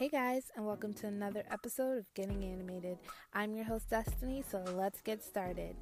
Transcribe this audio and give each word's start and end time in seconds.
Hey 0.00 0.08
guys, 0.08 0.50
and 0.56 0.64
welcome 0.64 0.94
to 0.94 1.08
another 1.08 1.44
episode 1.50 1.98
of 1.98 2.14
Getting 2.14 2.42
Animated. 2.42 2.96
I'm 3.34 3.54
your 3.54 3.66
host, 3.66 3.90
Destiny, 3.90 4.42
so 4.50 4.64
let's 4.74 5.02
get 5.02 5.22
started. 5.22 5.76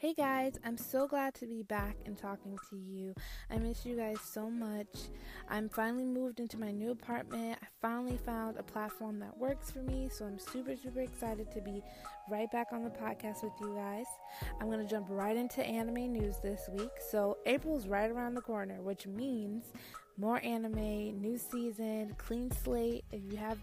Hey 0.00 0.14
guys, 0.14 0.52
I'm 0.64 0.76
so 0.76 1.08
glad 1.08 1.34
to 1.34 1.46
be 1.48 1.64
back 1.64 1.96
and 2.06 2.16
talking 2.16 2.56
to 2.70 2.76
you. 2.76 3.16
I 3.50 3.58
miss 3.58 3.84
you 3.84 3.96
guys 3.96 4.18
so 4.22 4.48
much. 4.48 4.86
I'm 5.48 5.68
finally 5.68 6.04
moved 6.04 6.38
into 6.38 6.56
my 6.56 6.70
new 6.70 6.92
apartment. 6.92 7.58
I 7.60 7.66
finally 7.82 8.16
found 8.24 8.58
a 8.58 8.62
platform 8.62 9.18
that 9.18 9.36
works 9.36 9.72
for 9.72 9.80
me, 9.80 10.08
so 10.08 10.24
I'm 10.24 10.38
super, 10.38 10.76
super 10.76 11.00
excited 11.00 11.50
to 11.50 11.60
be 11.60 11.82
right 12.30 12.48
back 12.52 12.68
on 12.70 12.84
the 12.84 12.90
podcast 12.90 13.42
with 13.42 13.54
you 13.60 13.74
guys. 13.74 14.06
I'm 14.60 14.68
going 14.68 14.78
to 14.78 14.88
jump 14.88 15.06
right 15.10 15.36
into 15.36 15.64
anime 15.64 16.12
news 16.12 16.36
this 16.44 16.68
week. 16.72 16.92
So, 17.10 17.38
April's 17.44 17.88
right 17.88 18.08
around 18.08 18.36
the 18.36 18.40
corner, 18.40 18.80
which 18.80 19.08
means 19.08 19.64
more 20.16 20.40
anime, 20.44 21.20
new 21.20 21.36
season, 21.36 22.14
clean 22.18 22.52
slate. 22.52 23.04
If 23.10 23.22
you 23.32 23.36
have 23.38 23.58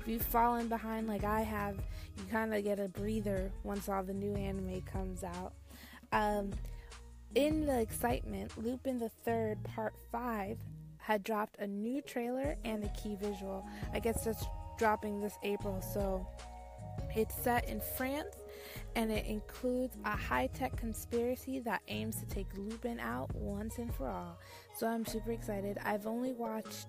if 0.00 0.06
you've 0.06 0.22
fallen 0.22 0.68
behind 0.68 1.08
like 1.08 1.24
I 1.24 1.40
have, 1.40 1.74
you 2.16 2.24
kind 2.30 2.54
of 2.54 2.62
get 2.62 2.78
a 2.78 2.86
breather 2.86 3.50
once 3.64 3.88
all 3.88 4.04
the 4.04 4.14
new 4.14 4.36
anime 4.36 4.82
comes 4.82 5.24
out. 5.24 5.52
Um, 6.12 6.50
in 7.34 7.66
the 7.66 7.80
excitement, 7.80 8.52
Lupin 8.62 8.98
the 8.98 9.10
Third 9.24 9.62
Part 9.62 9.94
Five 10.10 10.58
had 10.98 11.22
dropped 11.22 11.58
a 11.58 11.66
new 11.66 12.02
trailer 12.02 12.56
and 12.64 12.84
a 12.84 12.88
key 12.88 13.16
visual. 13.16 13.66
I 13.92 14.00
guess 14.00 14.24
that's 14.24 14.44
dropping 14.78 15.20
this 15.20 15.34
April, 15.42 15.80
so 15.80 16.26
it's 17.14 17.34
set 17.34 17.68
in 17.68 17.80
France 17.96 18.36
and 18.96 19.10
it 19.10 19.26
includes 19.26 19.96
a 20.04 20.16
high 20.16 20.48
tech 20.48 20.76
conspiracy 20.76 21.60
that 21.60 21.80
aims 21.88 22.16
to 22.16 22.26
take 22.26 22.46
Lupin 22.56 22.98
out 22.98 23.34
once 23.34 23.78
and 23.78 23.94
for 23.94 24.08
all. 24.08 24.38
So 24.76 24.86
I'm 24.86 25.06
super 25.06 25.32
excited. 25.32 25.78
I've 25.84 26.06
only 26.06 26.32
watched 26.32 26.86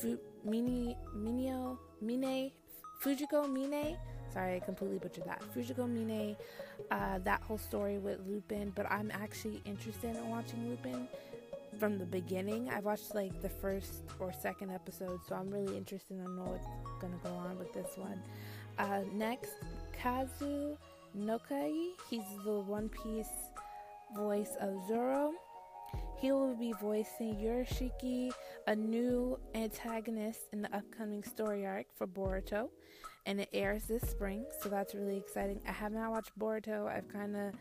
Fu- 0.00 0.20
Mini 0.44 0.96
Minio 1.16 1.78
Mine 2.00 2.52
Fujiko 3.02 3.48
Mine 3.48 3.96
Sorry, 4.34 4.56
I 4.56 4.58
completely 4.58 4.98
butchered 4.98 5.24
that. 5.26 5.42
Fujiko 5.54 5.88
Mine, 5.88 6.36
uh, 6.90 7.20
that 7.20 7.40
whole 7.42 7.56
story 7.56 7.98
with 7.98 8.18
Lupin, 8.26 8.72
but 8.74 8.90
I'm 8.90 9.12
actually 9.12 9.62
interested 9.64 10.16
in 10.16 10.28
watching 10.28 10.68
Lupin 10.68 11.08
from 11.78 11.98
the 11.98 12.04
beginning. 12.04 12.68
I've 12.68 12.84
watched 12.84 13.14
like 13.14 13.40
the 13.40 13.48
first 13.48 14.02
or 14.18 14.32
second 14.32 14.70
episode, 14.72 15.20
so 15.28 15.36
I'm 15.36 15.50
really 15.50 15.76
interested 15.76 16.18
in 16.18 16.36
know 16.36 16.42
what's 16.42 16.66
gonna 17.00 17.18
go 17.22 17.30
on 17.30 17.56
with 17.60 17.72
this 17.72 17.96
one. 17.96 18.20
Uh, 18.76 19.02
next, 19.12 19.52
Kazuya 20.02 20.76
Nakai. 21.16 21.90
He's 22.10 22.24
the 22.44 22.58
One 22.58 22.88
Piece 22.88 23.28
voice 24.16 24.56
of 24.60 24.74
Zoro. 24.88 25.32
He 26.18 26.32
will 26.32 26.56
be 26.56 26.72
voicing 26.80 27.36
Urashiki, 27.36 28.32
a 28.66 28.74
new 28.74 29.38
antagonist 29.54 30.40
in 30.52 30.62
the 30.62 30.76
upcoming 30.76 31.22
story 31.22 31.66
arc 31.66 31.86
for 31.96 32.08
Boruto 32.08 32.70
and 33.26 33.40
it 33.40 33.48
airs 33.52 33.84
this 33.84 34.02
spring, 34.02 34.44
so 34.60 34.68
that's 34.68 34.94
really 34.94 35.16
exciting. 35.16 35.60
I 35.66 35.72
have 35.72 35.92
not 35.92 36.10
watched 36.10 36.38
Boruto. 36.38 36.86
I've 36.88 37.08
kind 37.08 37.36
of 37.36 37.54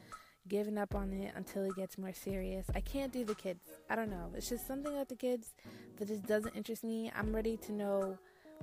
given 0.47 0.77
up 0.77 0.93
on 0.93 1.13
it 1.13 1.31
until 1.35 1.63
it 1.63 1.75
gets 1.75 1.97
more 1.97 2.13
serious. 2.13 2.65
I 2.75 2.81
can't 2.81 3.13
do 3.13 3.23
the 3.23 3.35
kids. 3.35 3.61
I 3.89 3.95
don't 3.95 4.09
know. 4.09 4.31
It's 4.35 4.49
just 4.49 4.67
something 4.67 4.91
about 4.91 5.09
the 5.09 5.15
kids 5.15 5.53
that 5.97 6.07
just 6.07 6.25
doesn't 6.25 6.55
interest 6.55 6.83
me. 6.83 7.11
I'm 7.15 7.33
ready 7.33 7.57
to 7.57 7.71
know 7.71 8.17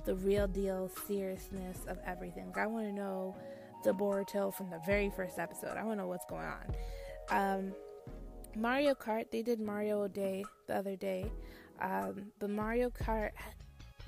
the 0.04 0.14
real 0.14 0.46
deal 0.46 0.90
seriousness 1.06 1.78
of 1.88 1.98
everything. 2.06 2.52
I 2.56 2.66
want 2.66 2.86
to 2.86 2.92
know 2.92 3.36
the 3.82 3.92
Boruto 3.92 4.52
from 4.52 4.70
the 4.70 4.80
very 4.84 5.10
first 5.10 5.38
episode. 5.38 5.76
I 5.76 5.84
want 5.84 5.98
to 5.98 6.02
know 6.02 6.08
what's 6.08 6.26
going 6.26 6.46
on. 6.46 6.74
Um, 7.30 7.72
Mario 8.56 8.94
Kart, 8.94 9.30
they 9.30 9.42
did 9.42 9.60
Mario 9.60 10.06
Day 10.08 10.44
the 10.66 10.76
other 10.76 10.96
day. 10.96 11.30
Um, 11.80 12.26
but 12.38 12.50
Mario 12.50 12.90
Kart, 12.90 13.30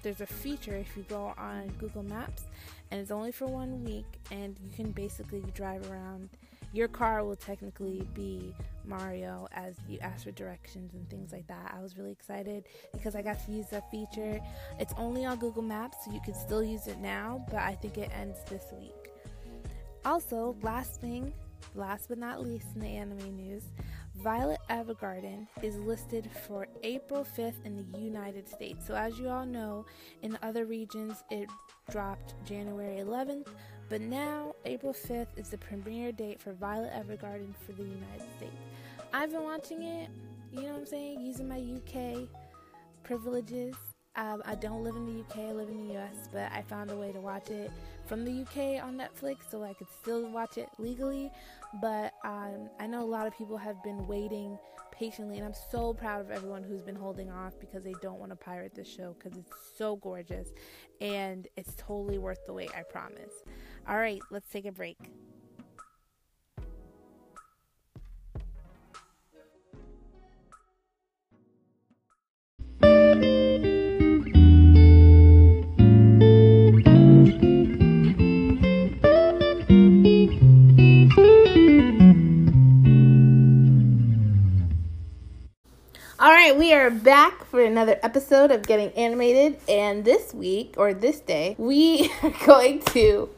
there's 0.03 0.21
a 0.21 0.27
feature 0.27 0.77
if 0.77 0.97
you 0.97 1.05
go 1.09 1.33
on 1.39 1.69
Google 1.79 2.03
Maps 2.03 2.45
and 2.91 3.01
it's 3.01 3.11
only 3.11 3.33
for 3.33 3.47
one 3.47 3.85
week 3.85 4.07
and 4.31 4.59
you 4.63 4.71
can 4.75 4.91
basically 4.93 5.43
drive 5.55 5.89
around 5.91 6.29
your 6.73 6.89
car 6.89 7.23
will 7.25 7.37
technically 7.37 8.07
be 8.15 8.55
Mario 8.85 9.47
as 9.53 9.77
you 9.89 9.99
ask 10.01 10.25
for 10.25 10.31
directions 10.33 10.95
and 10.95 11.09
things 11.11 11.31
like 11.31 11.47
that. 11.47 11.75
I 11.77 11.83
was 11.83 11.99
really 11.99 12.13
excited 12.13 12.65
because 12.93 13.15
I 13.15 13.21
got 13.23 13.45
to 13.45 13.53
use 13.53 13.67
that 13.71 13.91
feature. 13.91 14.41
It's 14.79 14.95
only 14.97 15.25
on 15.25 15.39
Google 15.39 15.63
Maps, 15.63 15.99
so 16.05 16.13
you 16.13 16.21
can 16.21 16.35
still 16.35 16.65
use 16.65 16.87
it 16.87 16.99
now, 16.99 17.45
but 17.51 17.61
I 17.61 17.75
think 17.75 17.99
it 17.99 18.11
ends 18.15 18.39
this 18.49 18.65
week. 18.79 19.11
Also, 20.05 20.57
last 20.63 21.01
thing, 21.01 21.33
last 21.75 22.09
but 22.09 22.19
not 22.19 22.43
least 22.43 22.67
in 22.75 22.81
the 22.81 22.89
anime 22.89 23.37
news, 23.37 23.65
Violet 24.17 24.61
Evergarden 24.69 25.47
is 25.63 25.77
listed 25.79 26.29
for 26.47 26.69
April 26.83 27.27
5th 27.37 27.65
in 27.65 27.87
the 27.93 27.99
United 27.99 28.47
States. 28.49 28.87
So, 28.87 28.95
as 28.95 29.19
you 29.19 29.29
all 29.29 29.47
know, 29.47 29.87
in 30.23 30.39
other 30.43 30.67
regions 30.67 31.25
it 31.31 31.49
dropped 31.91 32.35
January 32.45 32.99
11th, 32.99 33.49
but 33.89 34.01
now 34.01 34.55
April 34.65 34.93
5th 34.93 35.29
is 35.37 35.49
the 35.49 35.59
premiere 35.59 36.13
date 36.13 36.41
for 36.41 36.53
Violet 36.53 36.93
Evergarden 36.93 37.55
for 37.67 37.73
the 37.73 37.83
United 37.83 38.29
States. 38.37 38.53
I've 39.13 39.33
been 39.33 39.45
watching 39.45 39.83
it, 39.83 40.11
you 40.53 40.63
know 40.63 40.69
what 40.69 40.81
I'm 40.81 40.87
saying, 40.87 41.21
using 41.23 41.49
my 41.49 41.59
UK 41.59 42.29
privileges. 43.03 43.75
Um, 44.15 44.43
I 44.45 44.55
don't 44.57 44.85
live 44.85 44.95
in 44.95 45.07
the 45.07 45.21
UK, 45.21 45.39
I 45.39 45.53
live 45.53 45.71
in 45.71 45.89
the 45.89 45.97
US, 45.99 46.29
but 46.31 46.53
I 46.53 46.63
found 46.63 46.91
a 46.91 46.97
way 46.97 47.13
to 47.13 47.21
watch 47.21 47.49
it 47.49 47.71
from 48.05 48.25
the 48.25 48.43
UK 48.43 48.85
on 48.85 48.99
Netflix 48.99 49.51
so 49.51 49.63
I 49.63 49.73
could 49.73 49.87
still 50.03 50.31
watch 50.31 50.59
it 50.59 50.69
legally. 50.79 51.31
But 51.81 52.13
um, 52.23 52.69
I 52.79 52.87
know 52.87 53.03
a 53.03 53.07
lot 53.07 53.27
of 53.27 53.37
people 53.37 53.57
have 53.57 53.83
been 53.83 54.07
waiting 54.07 54.59
patiently, 54.91 55.39
and 55.39 55.47
I'm 55.47 55.55
so 55.71 55.95
proud 55.95 56.21
of 56.21 56.31
everyone 56.31 56.63
who's 56.63 56.83
been 56.83 56.95
holding 56.95 57.31
off 57.31 57.59
because 57.59 57.83
they 57.83 57.95
don't 58.03 58.19
want 58.19 58.31
to 58.31 58.37
pirate 58.37 58.75
this 58.75 58.89
show 58.89 59.17
because 59.19 59.39
it's 59.39 59.57
so 59.79 59.97
gorgeous 59.97 60.49
and 61.01 61.49
it's 61.57 61.75
totally 61.77 62.19
worth 62.19 62.45
the 62.47 62.53
wait, 62.53 62.71
I 62.77 62.83
promise. 62.83 63.33
All 63.89 63.97
right, 63.97 64.21
let's 64.31 64.51
take 64.51 64.67
a 64.67 64.73
break. 64.73 64.99
Right, 86.43 86.59
we 86.59 86.73
are 86.73 86.91
back 86.91 87.45
for 87.45 87.63
another 87.63 88.01
episode 88.03 88.51
of 88.51 88.67
Getting 88.67 88.91
Animated, 88.95 89.59
and 89.69 90.05
this 90.05 90.35
week 90.35 90.75
or 90.77 90.93
this 90.93 91.21
day, 91.21 91.55
we 91.57 92.11
are 92.25 92.35
going 92.45 92.81
to 92.87 93.31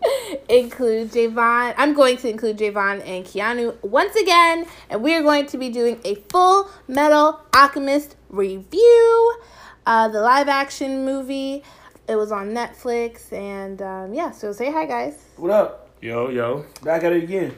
include 0.48 1.10
Javon. 1.10 1.74
I'm 1.76 1.92
going 1.92 2.16
to 2.16 2.30
include 2.30 2.56
Javon 2.56 3.06
and 3.06 3.26
Keanu 3.26 3.76
once 3.82 4.16
again, 4.16 4.64
and 4.88 5.02
we 5.02 5.14
are 5.14 5.20
going 5.20 5.44
to 5.48 5.58
be 5.58 5.68
doing 5.68 6.00
a 6.02 6.14
Full 6.14 6.70
Metal 6.88 7.40
Alchemist 7.52 8.16
review, 8.30 9.36
uh, 9.84 10.08
the 10.08 10.22
live 10.22 10.48
action 10.48 11.04
movie. 11.04 11.62
It 12.08 12.16
was 12.16 12.32
on 12.32 12.52
Netflix, 12.52 13.30
and 13.34 13.82
um, 13.82 14.14
yeah. 14.14 14.30
So 14.30 14.50
say 14.52 14.72
hi, 14.72 14.86
guys. 14.86 15.22
What 15.36 15.50
up? 15.50 15.90
Yo, 16.00 16.30
yo. 16.30 16.64
Back 16.82 17.04
at 17.04 17.12
it 17.12 17.24
again. 17.24 17.54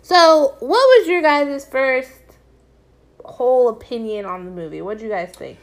So, 0.00 0.56
what 0.60 0.70
was 0.70 1.08
your 1.08 1.20
guys' 1.20 1.66
first 1.66 2.17
whole 3.28 3.68
opinion 3.68 4.24
on 4.26 4.44
the 4.44 4.50
movie? 4.50 4.82
What 4.82 4.98
do 4.98 5.04
you 5.04 5.10
guys 5.10 5.30
think? 5.34 5.58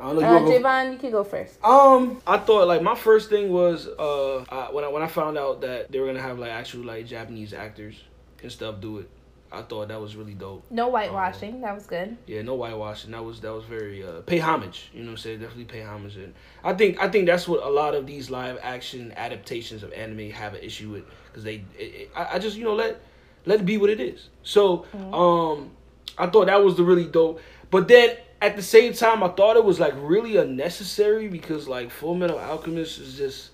I 0.00 0.06
don't 0.06 0.20
know. 0.20 0.26
Uh, 0.26 0.30
you 0.30 0.44
wanna 0.44 0.58
go- 0.58 0.68
Javon, 0.68 0.92
you 0.92 0.98
can 0.98 1.10
go 1.10 1.24
first. 1.24 1.64
Um, 1.64 2.20
I 2.26 2.38
thought 2.38 2.66
like 2.66 2.82
my 2.82 2.94
first 2.94 3.30
thing 3.30 3.52
was 3.52 3.86
uh 3.86 4.44
I, 4.48 4.72
when 4.72 4.84
I 4.84 4.88
when 4.88 5.02
I 5.02 5.06
found 5.06 5.38
out 5.38 5.60
that 5.60 5.92
they 5.92 6.00
were 6.00 6.06
gonna 6.06 6.20
have 6.22 6.38
like 6.38 6.50
actual 6.50 6.84
like 6.84 7.06
Japanese 7.06 7.52
actors 7.52 8.02
and 8.42 8.50
stuff 8.50 8.80
do 8.80 8.98
it. 8.98 9.08
I 9.54 9.60
thought 9.60 9.88
that 9.88 10.00
was 10.00 10.16
really 10.16 10.32
dope. 10.32 10.64
No 10.70 10.88
whitewashing. 10.88 11.60
that 11.60 11.74
was 11.74 11.86
good. 11.86 12.16
Yeah, 12.26 12.40
no 12.40 12.54
whitewashing. 12.56 13.10
That 13.10 13.22
was 13.22 13.40
that 13.42 13.52
was 13.52 13.64
very 13.66 14.02
uh, 14.02 14.22
pay 14.22 14.38
homage. 14.38 14.88
You 14.94 15.00
know, 15.00 15.08
what 15.08 15.10
I'm 15.12 15.16
saying 15.18 15.40
definitely 15.40 15.66
pay 15.66 15.82
homage. 15.82 16.16
And 16.16 16.32
I 16.64 16.72
think 16.72 16.98
I 16.98 17.08
think 17.10 17.26
that's 17.26 17.46
what 17.46 17.62
a 17.62 17.68
lot 17.68 17.94
of 17.94 18.06
these 18.06 18.30
live 18.30 18.58
action 18.62 19.12
adaptations 19.14 19.82
of 19.82 19.92
anime 19.92 20.30
have 20.30 20.54
an 20.54 20.62
issue 20.62 20.90
with 20.90 21.04
because 21.26 21.44
they. 21.44 21.56
It, 21.78 21.82
it, 21.94 22.10
I, 22.16 22.36
I 22.36 22.38
just 22.38 22.56
you 22.56 22.64
know 22.64 22.74
let 22.74 23.02
let 23.44 23.60
it 23.60 23.66
be 23.66 23.76
what 23.76 23.90
it 23.90 24.00
is. 24.00 24.30
So 24.42 24.86
um, 25.12 25.70
I 26.18 26.26
thought 26.26 26.46
that 26.46 26.62
was 26.62 26.76
the 26.76 26.84
really 26.84 27.06
dope. 27.06 27.40
But 27.70 27.88
then 27.88 28.16
at 28.40 28.56
the 28.56 28.62
same 28.62 28.92
time, 28.92 29.22
I 29.22 29.28
thought 29.28 29.56
it 29.56 29.64
was 29.64 29.80
like 29.80 29.94
really 29.96 30.36
unnecessary 30.36 31.28
because 31.28 31.68
like 31.68 31.90
Full 31.90 32.14
Metal 32.14 32.38
Alchemist 32.38 32.98
is 32.98 33.16
just, 33.16 33.50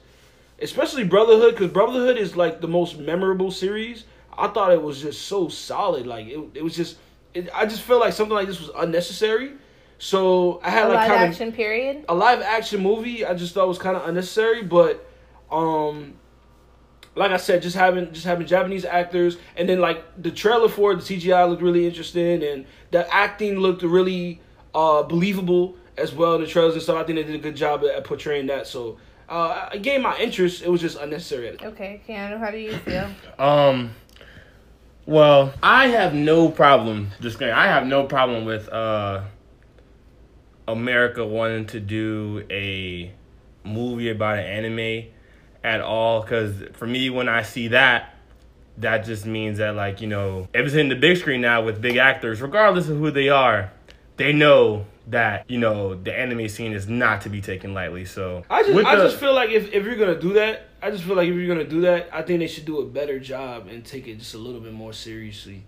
especially 0.60 1.04
Brotherhood, 1.04 1.54
because 1.54 1.70
Brotherhood 1.72 2.16
is 2.16 2.36
like 2.36 2.60
the 2.60 2.68
most 2.68 2.98
memorable 2.98 3.50
series. 3.50 4.04
I 4.36 4.48
thought 4.48 4.72
it 4.72 4.82
was 4.82 5.00
just 5.02 5.22
so 5.22 5.48
solid. 5.48 6.06
Like 6.06 6.26
it, 6.26 6.38
it 6.54 6.62
was 6.64 6.74
just, 6.74 6.96
it, 7.34 7.48
I 7.54 7.66
just 7.66 7.82
felt 7.82 8.00
like 8.00 8.12
something 8.12 8.34
like 8.34 8.46
this 8.46 8.60
was 8.60 8.70
unnecessary. 8.76 9.52
So 9.98 10.60
I 10.62 10.70
had 10.70 10.86
A 10.86 10.88
like 10.88 10.96
live 10.96 11.08
kind 11.08 11.24
of 11.24 11.30
action 11.30 11.52
period. 11.52 12.04
a 12.08 12.14
live 12.14 12.40
action 12.40 12.80
movie 12.80 13.26
I 13.26 13.34
just 13.34 13.54
thought 13.54 13.66
was 13.66 13.78
kind 13.78 13.96
of 13.96 14.08
unnecessary, 14.08 14.62
but 14.62 15.04
um 15.50 16.14
like 17.18 17.32
I 17.32 17.36
said, 17.36 17.62
just 17.62 17.76
having 17.76 18.12
just 18.12 18.24
having 18.24 18.46
Japanese 18.46 18.84
actors 18.84 19.38
and 19.56 19.68
then 19.68 19.80
like 19.80 20.04
the 20.20 20.30
trailer 20.30 20.68
for 20.68 20.92
it, 20.92 21.00
the 21.00 21.16
CGI 21.16 21.48
looked 21.48 21.62
really 21.62 21.86
interesting 21.86 22.42
and 22.42 22.64
the 22.92 23.12
acting 23.12 23.58
looked 23.58 23.82
really 23.82 24.40
uh, 24.74 25.02
believable 25.02 25.76
as 25.96 26.14
well 26.14 26.36
in 26.36 26.40
the 26.40 26.46
trailers 26.46 26.74
and 26.74 26.82
stuff. 26.82 26.96
I 26.96 27.04
think 27.04 27.16
they 27.16 27.24
did 27.24 27.34
a 27.34 27.42
good 27.42 27.56
job 27.56 27.82
at, 27.84 27.90
at 27.90 28.04
portraying 28.04 28.46
that. 28.46 28.66
So 28.68 28.98
uh, 29.28 29.68
it 29.74 29.82
gained 29.82 30.04
my 30.04 30.16
interest. 30.18 30.62
It 30.62 30.70
was 30.70 30.80
just 30.80 30.96
unnecessary. 30.96 31.56
Okay, 31.60 32.00
Keanu, 32.08 32.38
how 32.38 32.50
do 32.50 32.58
you 32.58 32.76
feel? 32.78 33.10
Um. 33.38 33.90
Well, 35.06 35.54
I 35.62 35.88
have 35.88 36.12
no 36.12 36.50
problem. 36.50 37.12
Just 37.22 37.38
kidding. 37.38 37.54
I 37.54 37.66
have 37.66 37.86
no 37.86 38.04
problem 38.04 38.44
with 38.44 38.68
uh 38.68 39.22
America 40.68 41.26
wanting 41.26 41.66
to 41.68 41.80
do 41.80 42.44
a 42.50 43.10
movie 43.64 44.10
about 44.10 44.38
an 44.38 44.44
anime 44.44 45.08
at 45.68 45.80
all. 45.80 46.22
Because 46.22 46.54
for 46.74 46.86
me, 46.86 47.10
when 47.10 47.28
I 47.28 47.42
see 47.42 47.68
that, 47.68 48.14
that 48.78 49.04
just 49.04 49.26
means 49.26 49.58
that 49.58 49.74
like 49.74 50.00
you 50.00 50.06
know, 50.06 50.48
if 50.54 50.66
it's 50.66 50.74
in 50.74 50.88
the 50.88 50.96
big 50.96 51.16
screen 51.16 51.40
now 51.40 51.62
with 51.62 51.80
big 51.80 51.96
actors, 51.96 52.40
regardless 52.40 52.88
of 52.88 52.98
who 52.98 53.10
they 53.10 53.28
are, 53.28 53.72
they 54.16 54.32
know 54.32 54.86
that 55.08 55.50
you 55.50 55.58
know 55.58 55.94
the 55.94 56.16
anime 56.16 56.48
scene 56.48 56.72
is 56.72 56.86
not 56.88 57.22
to 57.22 57.28
be 57.30 57.40
taken 57.40 57.74
lightly. 57.74 58.04
So 58.04 58.44
I 58.50 58.62
just 58.62 58.86
I 58.86 58.96
the- 58.96 59.04
just 59.04 59.16
feel 59.18 59.34
like 59.34 59.50
if, 59.50 59.72
if 59.72 59.84
you're 59.84 59.96
gonna 59.96 60.20
do 60.20 60.34
that, 60.34 60.68
I 60.82 60.90
just 60.90 61.04
feel 61.04 61.16
like 61.16 61.28
if 61.28 61.34
you're 61.34 61.48
gonna 61.48 61.68
do 61.68 61.80
that, 61.82 62.08
I 62.12 62.22
think 62.22 62.40
they 62.40 62.46
should 62.46 62.66
do 62.66 62.80
a 62.80 62.84
better 62.84 63.18
job 63.18 63.68
and 63.68 63.84
take 63.84 64.06
it 64.06 64.18
just 64.18 64.34
a 64.34 64.38
little 64.38 64.60
bit 64.60 64.72
more 64.72 64.92
seriously 64.92 65.64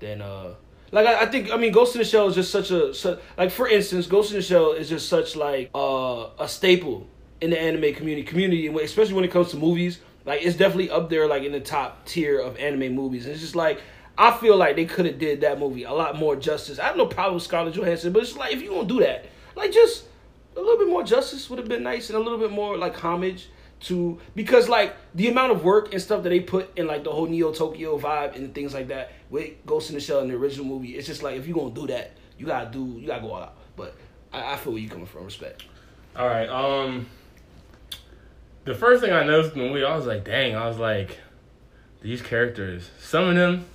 than 0.00 0.20
uh 0.20 0.54
like 0.90 1.06
I, 1.06 1.22
I 1.22 1.26
think 1.26 1.50
I 1.50 1.56
mean 1.56 1.72
Ghost 1.72 1.94
in 1.94 2.00
the 2.00 2.04
Shell 2.04 2.28
is 2.28 2.34
just 2.34 2.50
such 2.50 2.70
a 2.70 2.92
such, 2.92 3.18
like 3.38 3.50
for 3.50 3.66
instance 3.66 4.06
Ghost 4.06 4.30
in 4.30 4.36
the 4.36 4.42
Shell 4.42 4.72
is 4.72 4.88
just 4.88 5.08
such 5.08 5.34
like 5.36 5.70
uh 5.74 6.26
a 6.38 6.46
staple 6.46 7.06
in 7.42 7.50
the 7.50 7.60
anime 7.60 7.94
community 7.94 8.22
community 8.22 8.66
especially 8.82 9.14
when 9.14 9.24
it 9.24 9.30
comes 9.30 9.50
to 9.50 9.56
movies 9.56 9.98
like 10.24 10.40
it's 10.42 10.56
definitely 10.56 10.90
up 10.90 11.10
there 11.10 11.26
like 11.26 11.42
in 11.42 11.52
the 11.52 11.60
top 11.60 12.06
tier 12.06 12.38
of 12.38 12.56
anime 12.56 12.94
movies 12.94 13.24
and 13.24 13.32
it's 13.32 13.42
just 13.42 13.56
like 13.56 13.80
I 14.16 14.30
feel 14.36 14.56
like 14.56 14.76
they 14.76 14.84
could 14.84 15.06
have 15.06 15.18
did 15.18 15.40
that 15.40 15.58
movie 15.58 15.84
a 15.84 15.92
lot 15.92 16.18
more 16.18 16.36
justice. 16.36 16.78
I 16.78 16.84
have 16.84 16.96
no 16.96 17.06
problem 17.06 17.34
with 17.34 17.44
Scarlett 17.44 17.74
Johansson, 17.74 18.12
but 18.12 18.22
it's 18.22 18.36
like 18.36 18.52
if 18.52 18.62
you 18.62 18.70
gonna 18.70 18.86
do 18.86 19.00
that, 19.00 19.26
like 19.56 19.72
just 19.72 20.04
a 20.56 20.60
little 20.60 20.78
bit 20.78 20.88
more 20.88 21.02
justice 21.02 21.48
would 21.48 21.58
have 21.58 21.68
been 21.68 21.82
nice 21.82 22.10
and 22.10 22.18
a 22.18 22.20
little 22.20 22.38
bit 22.38 22.50
more 22.50 22.76
like 22.76 22.94
homage 22.94 23.48
to 23.80 24.20
because 24.34 24.68
like 24.68 24.94
the 25.14 25.28
amount 25.28 25.50
of 25.50 25.64
work 25.64 25.92
and 25.92 26.00
stuff 26.00 26.22
that 26.22 26.28
they 26.28 26.40
put 26.40 26.76
in 26.78 26.86
like 26.86 27.04
the 27.04 27.10
whole 27.10 27.26
Neo 27.26 27.52
Tokyo 27.52 27.98
vibe 27.98 28.36
and 28.36 28.54
things 28.54 28.74
like 28.74 28.88
that 28.88 29.12
with 29.30 29.54
Ghost 29.66 29.88
in 29.88 29.94
the 29.94 30.00
Shell 30.00 30.20
in 30.20 30.28
the 30.28 30.34
original 30.34 30.66
movie, 30.66 30.96
it's 30.96 31.06
just 31.06 31.22
like 31.22 31.36
if 31.36 31.48
you 31.48 31.54
gonna 31.54 31.74
do 31.74 31.86
that, 31.86 32.12
you 32.38 32.46
gotta 32.46 32.70
do 32.70 32.98
you 32.98 33.06
gotta 33.06 33.22
go 33.22 33.32
all 33.32 33.42
out. 33.42 33.56
But 33.76 33.96
I, 34.32 34.52
I 34.52 34.56
feel 34.56 34.72
where 34.72 34.82
you 34.82 34.88
coming 34.90 35.06
from, 35.06 35.24
respect. 35.24 35.64
All 36.14 36.26
right. 36.26 36.48
Um, 36.48 37.06
the 38.64 38.74
first 38.74 39.02
thing 39.02 39.12
I 39.12 39.24
noticed 39.24 39.54
in 39.56 39.62
the 39.62 39.68
movie, 39.68 39.84
I 39.84 39.96
was 39.96 40.06
like, 40.06 40.24
dang. 40.24 40.54
I 40.54 40.68
was 40.68 40.78
like, 40.78 41.18
these 42.00 42.22
characters. 42.22 42.90
Some 43.00 43.28
of 43.28 43.34
them 43.36 43.66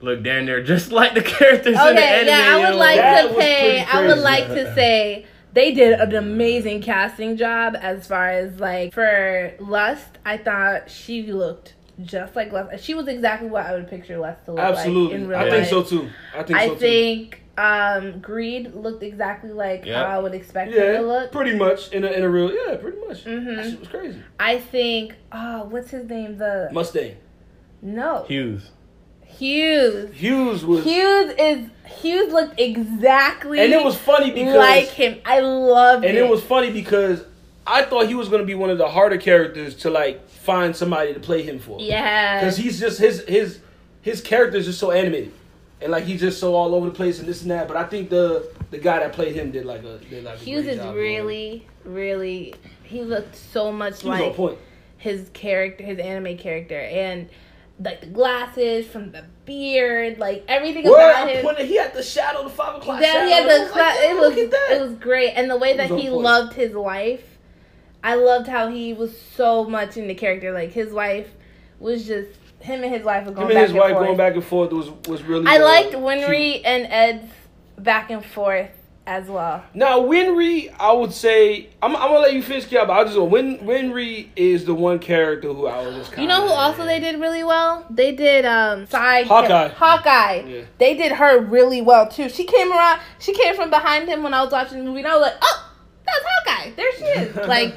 look 0.00 0.22
damn 0.22 0.44
near 0.46 0.62
just 0.62 0.92
like 1.00 1.14
the 1.14 1.22
characters 1.22 1.66
in 1.66 1.72
the 1.74 1.90
Okay, 1.90 2.02
anime. 2.20 2.28
yeah, 2.28 2.54
I 2.54 2.58
would 2.60 2.74
yo. 2.74 2.78
like 2.78 2.96
That 2.96 3.22
to 3.22 3.28
was 3.28 3.36
pay. 3.36 3.84
I 3.84 4.06
would 4.06 4.18
like 4.18 4.46
to 4.48 4.74
say 4.74 5.26
they 5.52 5.72
did 5.72 5.98
an 5.98 6.14
amazing 6.14 6.82
casting 6.82 7.36
job 7.36 7.74
as 7.80 8.06
far 8.06 8.28
as 8.28 8.60
like 8.60 8.92
for 8.94 9.54
Lust. 9.58 10.18
I 10.24 10.36
thought 10.36 10.90
she 10.90 11.32
looked 11.32 11.74
just 12.02 12.36
like 12.36 12.52
Lust. 12.52 12.84
She 12.84 12.94
was 12.94 13.08
exactly 13.08 13.48
what 13.48 13.66
I 13.66 13.72
would 13.74 13.88
picture 13.88 14.18
Lust 14.18 14.44
to 14.44 14.52
look 14.52 14.60
Absolutely, 14.60 15.14
like 15.14 15.22
in 15.22 15.28
real 15.28 15.38
life. 15.38 15.46
I 15.52 15.56
life. 15.56 15.68
think 15.70 15.88
so 15.88 15.98
too. 15.98 16.08
I 16.34 16.42
think 16.44 16.58
I 16.58 16.66
so 16.68 16.74
too. 16.74 16.80
Think 17.58 18.14
um, 18.14 18.20
Greed 18.20 18.74
looked 18.74 19.02
exactly 19.02 19.50
like 19.50 19.84
Yep. 19.84 19.96
how 19.96 20.04
I 20.04 20.18
would 20.18 20.34
expect 20.34 20.72
her 20.72 20.78
to 20.80 20.92
Yeah, 20.94 21.00
look. 21.00 21.32
pretty 21.32 21.56
much 21.56 21.92
in 21.92 22.04
a 22.04 22.08
in 22.08 22.22
a 22.22 22.28
real 22.28 22.52
yeah, 22.52 22.76
pretty 22.76 22.98
much. 23.06 23.24
Mhm. 23.24 23.56
That 23.56 23.64
shit 23.70 23.80
was 23.80 23.88
crazy. 23.88 24.18
I 24.38 24.58
think 24.58 25.14
oh, 25.32 25.64
what's 25.64 25.90
his 25.90 26.08
name? 26.08 26.38
The 26.38 26.68
Mustang 26.72 27.16
no 27.82 28.24
Hughes. 28.26 28.70
Hughes. 29.24 30.12
Hughes 30.14 30.64
was, 30.64 30.84
Hughes 30.84 31.32
is 31.38 31.68
Hughes 32.00 32.32
looked 32.32 32.58
exactly 32.60 33.60
and 33.60 33.72
it 33.72 33.84
was 33.84 33.96
funny 33.96 34.30
because 34.32 34.56
like 34.56 34.88
him. 34.88 35.18
I 35.24 35.40
loved 35.40 36.04
him. 36.04 36.08
And 36.10 36.18
it. 36.18 36.24
it 36.24 36.28
was 36.30 36.42
funny 36.42 36.70
because 36.72 37.24
I 37.66 37.82
thought 37.82 38.06
he 38.08 38.14
was 38.14 38.28
gonna 38.28 38.44
be 38.44 38.54
one 38.54 38.70
of 38.70 38.78
the 38.78 38.88
harder 38.88 39.18
characters 39.18 39.74
to 39.76 39.90
like 39.90 40.28
find 40.28 40.74
somebody 40.74 41.12
to 41.14 41.20
play 41.20 41.42
him 41.42 41.58
for. 41.58 41.78
yeah. 41.80 42.40
Because 42.40 42.56
he's 42.56 42.80
just 42.80 42.98
his 42.98 43.24
his 43.26 43.60
his 44.00 44.20
character 44.22 44.56
is 44.58 44.64
just 44.66 44.78
so 44.80 44.90
animated, 44.90 45.32
and 45.80 45.92
like 45.92 46.04
he's 46.04 46.20
just 46.20 46.40
so 46.40 46.54
all 46.54 46.74
over 46.74 46.86
the 46.86 46.94
place 46.94 47.18
and 47.18 47.28
this 47.28 47.42
and 47.42 47.50
that. 47.50 47.68
But 47.68 47.76
I 47.76 47.84
think 47.84 48.10
the 48.10 48.50
the 48.70 48.78
guy 48.78 48.98
that 49.00 49.12
played 49.12 49.34
him 49.34 49.50
did 49.50 49.64
like 49.64 49.82
a 49.84 49.98
did 49.98 50.24
like 50.24 50.36
a 50.36 50.38
Hughes 50.38 50.64
great 50.64 50.78
is 50.78 50.86
really, 50.94 51.66
really. 51.84 52.54
He 52.82 53.02
looked 53.02 53.36
so 53.36 53.70
much 53.70 54.00
he 54.02 54.08
like 54.08 54.36
his 54.96 55.28
character, 55.32 55.84
his 55.84 55.98
anime 55.98 56.36
character, 56.36 56.78
and 56.78 57.28
like 57.80 58.00
the 58.00 58.06
glasses 58.08 58.86
from 58.86 59.12
the 59.12 59.24
beard, 59.44 60.18
like 60.18 60.44
everything 60.48 60.86
about 60.86 61.28
him. 61.28 61.44
when 61.44 61.56
he 61.64 61.76
had 61.76 61.94
the 61.94 62.02
shadow, 62.02 62.42
the 62.42 62.50
five 62.50 62.76
o'clock 62.76 63.00
Then 63.00 63.12
shadow, 63.14 63.26
he 63.26 63.32
had 63.32 63.44
the 63.68 63.70
cla- 63.70 63.80
like, 63.80 63.94
it 64.00 64.10
"Yo, 64.10 64.20
was 64.20 64.28
look 64.30 64.38
at 64.38 64.50
that." 64.50 64.68
it 64.72 64.82
was 64.82 64.92
great, 64.94 65.30
and 65.34 65.50
the 65.50 65.56
way 65.56 65.76
that 65.76 65.86
he 65.90 66.08
point. 66.08 66.22
loved 66.22 66.54
his 66.54 66.74
wife, 66.74 67.38
I 68.02 68.16
loved 68.16 68.48
how 68.48 68.68
he 68.68 68.92
was 68.92 69.16
so 69.20 69.64
much 69.64 69.96
in 69.96 70.08
the 70.08 70.14
character. 70.14 70.50
Like 70.52 70.72
his 70.72 70.92
wife 70.92 71.28
was 71.78 72.06
just 72.06 72.30
him 72.68 72.84
and 72.84 72.92
his 72.94 73.02
wife 73.02 73.26
were 73.26 73.32
going 73.32 73.48
him 73.48 73.54
back 73.54 73.68
and 73.68 73.78
wife 73.78 73.92
forth. 73.92 74.06
going 74.06 74.16
back 74.16 74.34
and 74.34 74.44
forth 74.44 74.72
was 74.72 74.90
was 75.08 75.22
really. 75.22 75.46
I 75.46 75.56
uh, 75.56 75.64
liked 75.64 75.90
cute. 75.90 76.02
Winry 76.02 76.62
and 76.64 76.86
Ed's 76.90 77.32
back 77.76 78.10
and 78.10 78.24
forth 78.24 78.70
as 79.08 79.26
well. 79.26 79.64
Now 79.72 80.00
Winry, 80.00 80.72
I 80.78 80.92
would 80.92 81.12
say 81.12 81.70
I'm, 81.82 81.96
I'm 81.96 82.08
gonna 82.08 82.18
let 82.18 82.34
you 82.34 82.42
finish, 82.42 82.66
Kia, 82.66 82.84
but 82.84 82.92
I'll 82.92 83.04
just 83.04 83.16
go. 83.16 83.24
Win 83.24 83.58
Winry 83.60 84.28
is 84.36 84.66
the 84.66 84.74
one 84.74 84.98
character 84.98 85.52
who 85.52 85.66
I 85.66 85.78
was 85.86 85.96
just 85.96 86.12
kind 86.12 86.18
of. 86.18 86.22
You 86.22 86.28
know 86.28 86.46
who 86.46 86.52
also 86.52 86.84
they 86.84 87.00
did 87.00 87.18
really 87.18 87.42
well? 87.42 87.86
They 87.88 88.14
did 88.14 88.44
um 88.44 88.86
side 88.86 89.26
Hawkeye. 89.26 89.68
Hawkeye. 89.68 90.42
Yeah. 90.46 90.62
They 90.76 90.94
did 90.94 91.12
her 91.12 91.40
really 91.40 91.80
well 91.80 92.06
too. 92.08 92.28
She 92.28 92.44
came 92.44 92.70
around. 92.70 93.00
She 93.18 93.32
came 93.32 93.56
from 93.56 93.70
behind 93.70 94.08
him 94.08 94.22
when 94.22 94.34
I 94.34 94.42
was 94.42 94.52
watching 94.52 94.78
the 94.78 94.84
movie, 94.84 95.00
and 95.00 95.08
I 95.08 95.16
was 95.16 95.22
like, 95.22 95.38
oh, 95.40 95.67
that's 96.12 96.26
Hawkeye. 96.28 96.70
There 96.76 96.92
she 96.98 97.04
is. 97.04 97.36
Like 97.48 97.74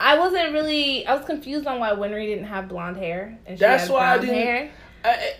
I 0.00 0.18
wasn't 0.18 0.52
really. 0.52 1.06
I 1.06 1.14
was 1.14 1.24
confused 1.24 1.66
on 1.66 1.78
why 1.80 1.90
Winry 1.90 2.26
didn't 2.26 2.44
have 2.46 2.68
blonde 2.68 2.96
hair 2.96 3.38
and 3.46 3.58
she 3.58 3.60
That's 3.60 3.88
why 3.88 4.14
I 4.14 4.18
didn't- 4.18 4.34
hair. 4.34 4.70
I, 5.04 5.34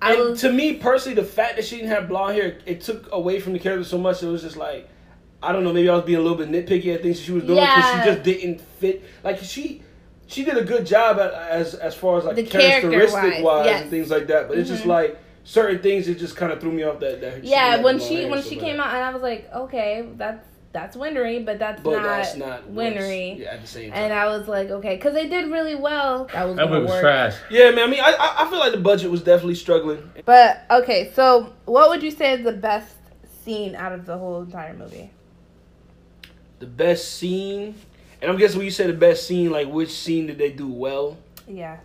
I 0.00 0.12
and 0.14 0.30
was- 0.30 0.40
to 0.42 0.52
me 0.52 0.74
personally, 0.74 1.14
the 1.14 1.24
fact 1.26 1.56
that 1.56 1.64
she 1.64 1.76
didn't 1.76 1.90
have 1.90 2.08
blonde 2.08 2.36
hair, 2.36 2.58
it 2.66 2.80
took 2.82 3.10
away 3.12 3.40
from 3.40 3.52
the 3.52 3.58
character 3.58 3.84
so 3.84 3.98
much. 3.98 4.22
It 4.22 4.26
was 4.28 4.42
just 4.42 4.56
like, 4.56 4.88
I 5.42 5.52
don't 5.52 5.64
know, 5.64 5.72
maybe 5.72 5.88
I 5.88 5.94
was 5.96 6.04
being 6.04 6.18
a 6.18 6.22
little 6.22 6.38
bit 6.38 6.50
nitpicky 6.50 6.94
at 6.94 7.02
things 7.02 7.20
she 7.20 7.32
was 7.32 7.44
doing 7.44 7.60
because 7.60 7.76
Yeah. 7.84 8.04
she 8.04 8.10
just 8.10 8.22
didn't 8.24 8.60
fit. 8.60 9.04
Like 9.24 9.38
she, 9.38 9.82
she 10.26 10.44
did 10.44 10.56
a 10.58 10.64
good 10.64 10.84
job 10.86 11.18
at, 11.18 11.32
as 11.32 11.74
as 11.74 11.94
far 11.94 12.18
as 12.18 12.24
like 12.24 12.36
The 12.36 12.42
characteristic 12.44 13.12
character-wise, 13.20 13.42
wise 13.42 13.66
yes. 13.66 13.80
and 13.82 13.90
things 13.90 14.10
like 14.10 14.26
that. 14.28 14.48
But 14.48 14.58
it's 14.58 14.68
just 14.68 14.84
Mhm. 14.84 14.88
like 14.88 15.18
certain 15.44 15.80
things 15.80 16.06
it 16.08 16.16
just 16.18 16.36
kind 16.36 16.52
of 16.52 16.60
threw 16.60 16.70
me 16.70 16.82
off 16.82 17.00
that. 17.00 17.20
that 17.22 17.42
Yeah, 17.44 17.80
when 17.82 17.98
she 17.98 18.26
when 18.26 18.42
so 18.42 18.48
she 18.50 18.56
came 18.56 18.78
out, 18.80 18.88
and 18.94 19.02
I 19.02 19.10
was 19.12 19.22
like, 19.22 19.48
okay, 19.52 20.06
that's 20.16 20.44
that's 20.72 20.96
Winry, 20.96 21.44
but 21.44 21.58
that's 21.58 21.82
but 21.82 21.92
not, 21.92 22.02
that's 22.02 22.36
not 22.36 22.68
what's- 22.68 22.94
Yeah, 22.94 23.52
at 23.54 23.60
the 23.62 23.66
same 23.66 23.90
time. 23.90 23.98
And 24.02 24.12
I 24.12 24.26
was 24.26 24.46
like, 24.48 24.68
okay, 24.70 24.96
because 24.96 25.14
they 25.14 25.28
did 25.28 25.50
really 25.50 25.74
well. 25.74 26.26
That 26.32 26.44
was 26.46 26.56
That 26.56 26.68
gonna 26.68 26.80
was 26.84 27.00
trash. 27.00 27.34
yeah, 27.50 27.70
man. 27.70 27.88
I 27.88 27.90
mean, 27.90 28.00
I, 28.00 28.12
I 28.18 28.46
I 28.46 28.50
feel 28.50 28.58
like 28.58 28.72
the 28.72 28.78
budget 28.80 29.10
was 29.10 29.22
definitely 29.22 29.54
struggling. 29.54 30.10
But 30.24 30.64
okay, 30.70 31.10
so 31.14 31.52
what 31.64 31.88
would 31.90 32.02
you 32.02 32.10
say 32.10 32.32
is 32.34 32.44
the 32.44 32.52
best 32.52 32.94
scene 33.44 33.74
out 33.74 33.92
of 33.92 34.04
the 34.06 34.18
whole 34.18 34.42
entire 34.42 34.74
movie? 34.74 35.10
The 36.58 36.66
best 36.66 37.14
scene, 37.14 37.74
and 38.20 38.30
I'm 38.30 38.36
guessing 38.36 38.58
when 38.58 38.64
you 38.66 38.70
say 38.72 38.86
the 38.86 38.92
best 38.92 39.26
scene, 39.26 39.50
like 39.50 39.68
which 39.68 39.90
scene 39.90 40.26
did 40.26 40.38
they 40.38 40.50
do 40.50 40.66
well? 40.68 41.16
Yes. 41.46 41.80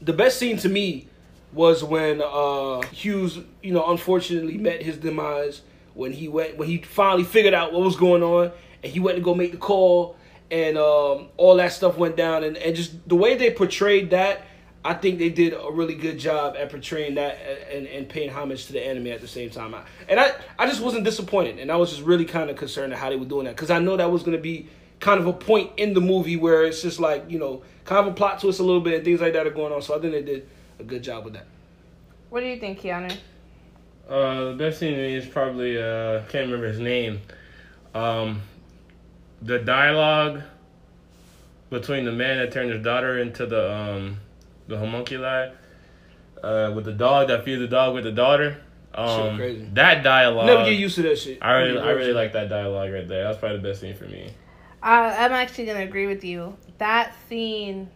the 0.00 0.12
best 0.12 0.38
scene 0.38 0.58
to 0.58 0.68
me 0.68 1.08
was 1.52 1.82
when 1.82 2.22
uh 2.22 2.82
Hughes, 2.92 3.40
you 3.62 3.72
know, 3.72 3.84
unfortunately 3.90 4.58
met 4.58 4.82
his 4.82 4.96
demise 4.98 5.62
when 5.96 6.12
he 6.12 6.28
went 6.28 6.56
when 6.56 6.68
he 6.68 6.78
finally 6.78 7.24
figured 7.24 7.54
out 7.54 7.72
what 7.72 7.82
was 7.82 7.96
going 7.96 8.22
on 8.22 8.52
and 8.82 8.92
he 8.92 9.00
went 9.00 9.16
to 9.16 9.22
go 9.22 9.34
make 9.34 9.50
the 9.50 9.58
call 9.58 10.16
and 10.50 10.76
um 10.76 11.28
all 11.36 11.56
that 11.56 11.72
stuff 11.72 11.96
went 11.96 12.16
down 12.16 12.44
and, 12.44 12.56
and 12.58 12.76
just 12.76 13.08
the 13.08 13.16
way 13.16 13.34
they 13.34 13.50
portrayed 13.50 14.10
that 14.10 14.42
I 14.84 14.94
think 14.94 15.18
they 15.18 15.30
did 15.30 15.52
a 15.52 15.68
really 15.72 15.96
good 15.96 16.16
job 16.16 16.54
at 16.56 16.70
portraying 16.70 17.16
that 17.16 17.38
and, 17.72 17.88
and 17.88 18.08
paying 18.08 18.30
homage 18.30 18.66
to 18.66 18.72
the 18.72 18.86
anime 18.86 19.08
at 19.08 19.20
the 19.20 19.26
same 19.26 19.50
time. 19.50 19.74
I, 19.74 19.82
and 20.08 20.20
I, 20.20 20.32
I 20.60 20.68
just 20.68 20.80
wasn't 20.80 21.02
disappointed, 21.02 21.58
and 21.58 21.72
I 21.72 21.76
was 21.76 21.90
just 21.90 22.02
really 22.02 22.24
kind 22.24 22.50
of 22.50 22.56
concerned 22.56 22.92
at 22.92 23.00
how 23.00 23.10
they 23.10 23.16
were 23.16 23.24
doing 23.24 23.46
that 23.46 23.56
because 23.56 23.72
I 23.72 23.80
know 23.80 23.96
that 23.96 24.08
was 24.12 24.22
going 24.22 24.36
to 24.36 24.42
be 24.42 24.68
kind 25.00 25.18
of 25.18 25.26
a 25.26 25.32
point 25.32 25.72
in 25.76 25.92
the 25.92 26.00
movie 26.00 26.36
where 26.36 26.64
it's 26.64 26.82
just 26.82 27.00
like 27.00 27.24
you 27.28 27.38
know 27.38 27.64
kind 27.84 28.06
of 28.06 28.12
a 28.12 28.14
plot 28.16 28.40
twist 28.40 28.60
a 28.60 28.62
little 28.62 28.80
bit 28.80 28.94
and 28.94 29.04
things 29.04 29.20
like 29.20 29.32
that 29.32 29.44
are 29.44 29.50
going 29.50 29.72
on. 29.72 29.82
So 29.82 29.98
I 29.98 30.00
think 30.00 30.12
they 30.12 30.22
did 30.22 30.48
a 30.78 30.84
good 30.84 31.02
job 31.02 31.24
with 31.24 31.32
that. 31.34 31.46
What 32.30 32.40
do 32.42 32.46
you 32.46 32.60
think, 32.60 32.80
Keanu? 32.80 33.12
Uh, 34.08 34.50
the 34.50 34.54
best 34.56 34.78
scene 34.78 34.92
to 34.92 34.98
me 34.98 35.14
is 35.14 35.26
probably 35.26 35.76
uh, 35.80 36.20
can't 36.28 36.46
remember 36.46 36.68
his 36.68 36.78
name. 36.78 37.20
Um, 37.94 38.42
the 39.42 39.58
dialogue 39.58 40.42
between 41.70 42.04
the 42.04 42.12
man 42.12 42.38
that 42.38 42.52
turned 42.52 42.70
his 42.70 42.82
daughter 42.82 43.18
into 43.18 43.46
the 43.46 43.72
um 43.72 44.18
the 44.68 44.76
homunculi, 44.78 45.52
uh, 46.42 46.72
with 46.74 46.84
the 46.84 46.92
dog 46.92 47.28
that 47.28 47.44
feeds 47.44 47.60
the 47.60 47.68
dog 47.68 47.94
with 47.94 48.04
the 48.04 48.12
daughter. 48.12 48.62
Um, 48.94 49.36
crazy. 49.36 49.68
that 49.74 50.02
dialogue. 50.02 50.46
Never 50.46 50.64
get 50.64 50.78
used 50.78 50.94
to 50.96 51.02
that 51.02 51.18
shit. 51.18 51.38
I 51.42 51.52
really, 51.52 51.78
I 51.78 51.90
really 51.90 52.12
like 52.14 52.32
that 52.32 52.48
dialogue 52.48 52.92
right 52.92 53.06
there. 53.06 53.24
That's 53.24 53.38
probably 53.38 53.58
the 53.58 53.68
best 53.68 53.80
scene 53.80 53.94
for 53.94 54.04
me. 54.06 54.30
Uh, 54.82 55.14
I'm 55.18 55.32
actually 55.32 55.66
gonna 55.66 55.84
agree 55.84 56.06
with 56.06 56.24
you. 56.24 56.56
That 56.78 57.12
scene 57.28 57.90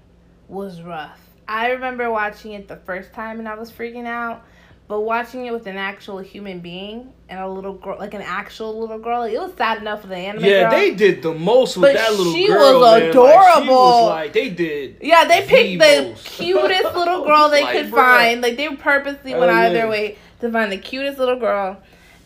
was 0.48 0.82
rough. 0.82 1.20
I 1.48 1.70
remember 1.70 2.10
watching 2.10 2.52
it 2.52 2.68
the 2.68 2.76
first 2.76 3.12
time 3.12 3.38
and 3.38 3.48
I 3.48 3.54
was 3.54 3.70
freaking 3.72 4.06
out, 4.06 4.44
But 4.90 5.02
watching 5.02 5.47
it 5.47 5.52
with 5.52 5.68
an 5.68 5.76
actual 5.76 6.18
human 6.18 6.59
being 6.59 7.12
and 7.28 7.38
a 7.38 7.49
little 7.49 7.75
girl, 7.75 7.97
like 8.00 8.12
an 8.12 8.23
actual 8.23 8.76
little 8.80 8.99
girl, 8.99 9.20
like, 9.20 9.32
it 9.32 9.38
was 9.38 9.52
sad 9.56 9.78
enough 9.78 10.00
for 10.00 10.09
the 10.09 10.16
anime 10.16 10.44
Yeah, 10.44 10.62
girl. 10.62 10.70
they 10.73 10.94
did 10.97 11.23
the 11.23 11.32
most 11.32 11.76
with 11.76 11.90
But 11.90 11.94
that 11.94 12.11
little 12.12 12.32
she 12.32 12.49
girl. 12.49 12.59
was 12.59 12.73
man. 12.73 12.80
Like, 12.82 13.02
she 13.04 13.09
adorable. 13.11 13.73
was 13.76 14.09
like 14.11 14.32
they 14.32 14.50
did. 14.50 14.97
Yeah, 15.00 15.26
they 15.26 15.47
picked 15.47 15.80
the 15.80 16.09
most. 16.11 16.26
cutest 16.26 16.94
little 16.97 17.25
girl 17.25 17.49
they 17.50 17.62
Like, 17.62 17.76
could 17.76 17.87
bruh. 17.92 17.94
find. 17.94 18.40
Like 18.40 18.56
they 18.56 18.68
purposely 18.75 19.32
went 19.32 19.44
Hell 19.52 19.61
out 19.61 19.66
of 19.68 19.73
yeah. 19.75 19.78
their 19.82 19.88
way 19.88 20.18
to 20.40 20.50
find 20.50 20.73
the 20.73 20.78
cutest 20.78 21.20
little 21.20 21.38
girl, 21.38 21.80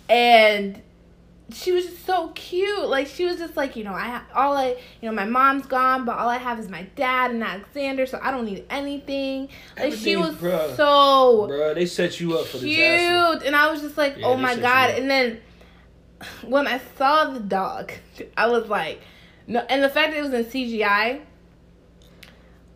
and 0.09 0.81
she 1.53 1.73
was 1.73 1.85
just 1.85 2.07
so 2.07 2.29
cute. 2.29 2.89
Like 2.89 3.07
she 3.07 3.25
was 3.27 3.37
just 3.37 3.57
like 3.57 3.77
you 3.77 3.85
know 3.85 3.93
I 3.93 4.23
all 4.35 4.57
I 4.57 4.77
you 5.01 5.09
know 5.09 5.13
my 5.13 5.25
mom's 5.27 5.67
gone, 5.67 6.05
but 6.05 6.17
all 6.19 6.29
I 6.29 6.39
have 6.39 6.59
is 6.59 6.69
my 6.69 6.83
dad 6.97 7.31
and 7.33 7.43
Alexander, 7.45 8.07
so 8.07 8.19
I 8.23 8.31
don't 8.31 8.47
need 8.47 8.65
anything. 8.71 9.49
Like 9.79 9.93
she 9.93 10.17
was 10.17 10.31
Everything, 10.31 10.59
bruh. 10.59 10.77
so 10.77 11.49
Bruh, 11.51 11.75
they 11.75 11.87
set 11.87 12.19
you 12.21 12.39
up 12.39 12.47
for 12.47 12.59
cute, 12.59 12.71
disaster. 12.77 13.47
and 13.47 13.55
I 13.57 13.71
was 13.71 13.83
just 13.83 13.97
like, 13.99 14.17
Yeah, 14.17 14.27
oh 14.27 14.37
my 14.37 14.57
god! 14.57 14.91
And 14.91 15.11
then 15.11 15.41
when 16.47 16.67
I 16.67 16.81
saw 16.97 17.31
the 17.31 17.41
dog, 17.41 17.93
I 18.37 18.47
was 18.49 18.69
like, 18.69 19.01
no, 19.47 19.61
and 19.69 19.83
the 19.85 19.91
fact 19.91 20.13
that 20.13 20.19
it 20.19 20.23
was 20.23 20.33
in 20.33 20.45
CGI 20.47 21.21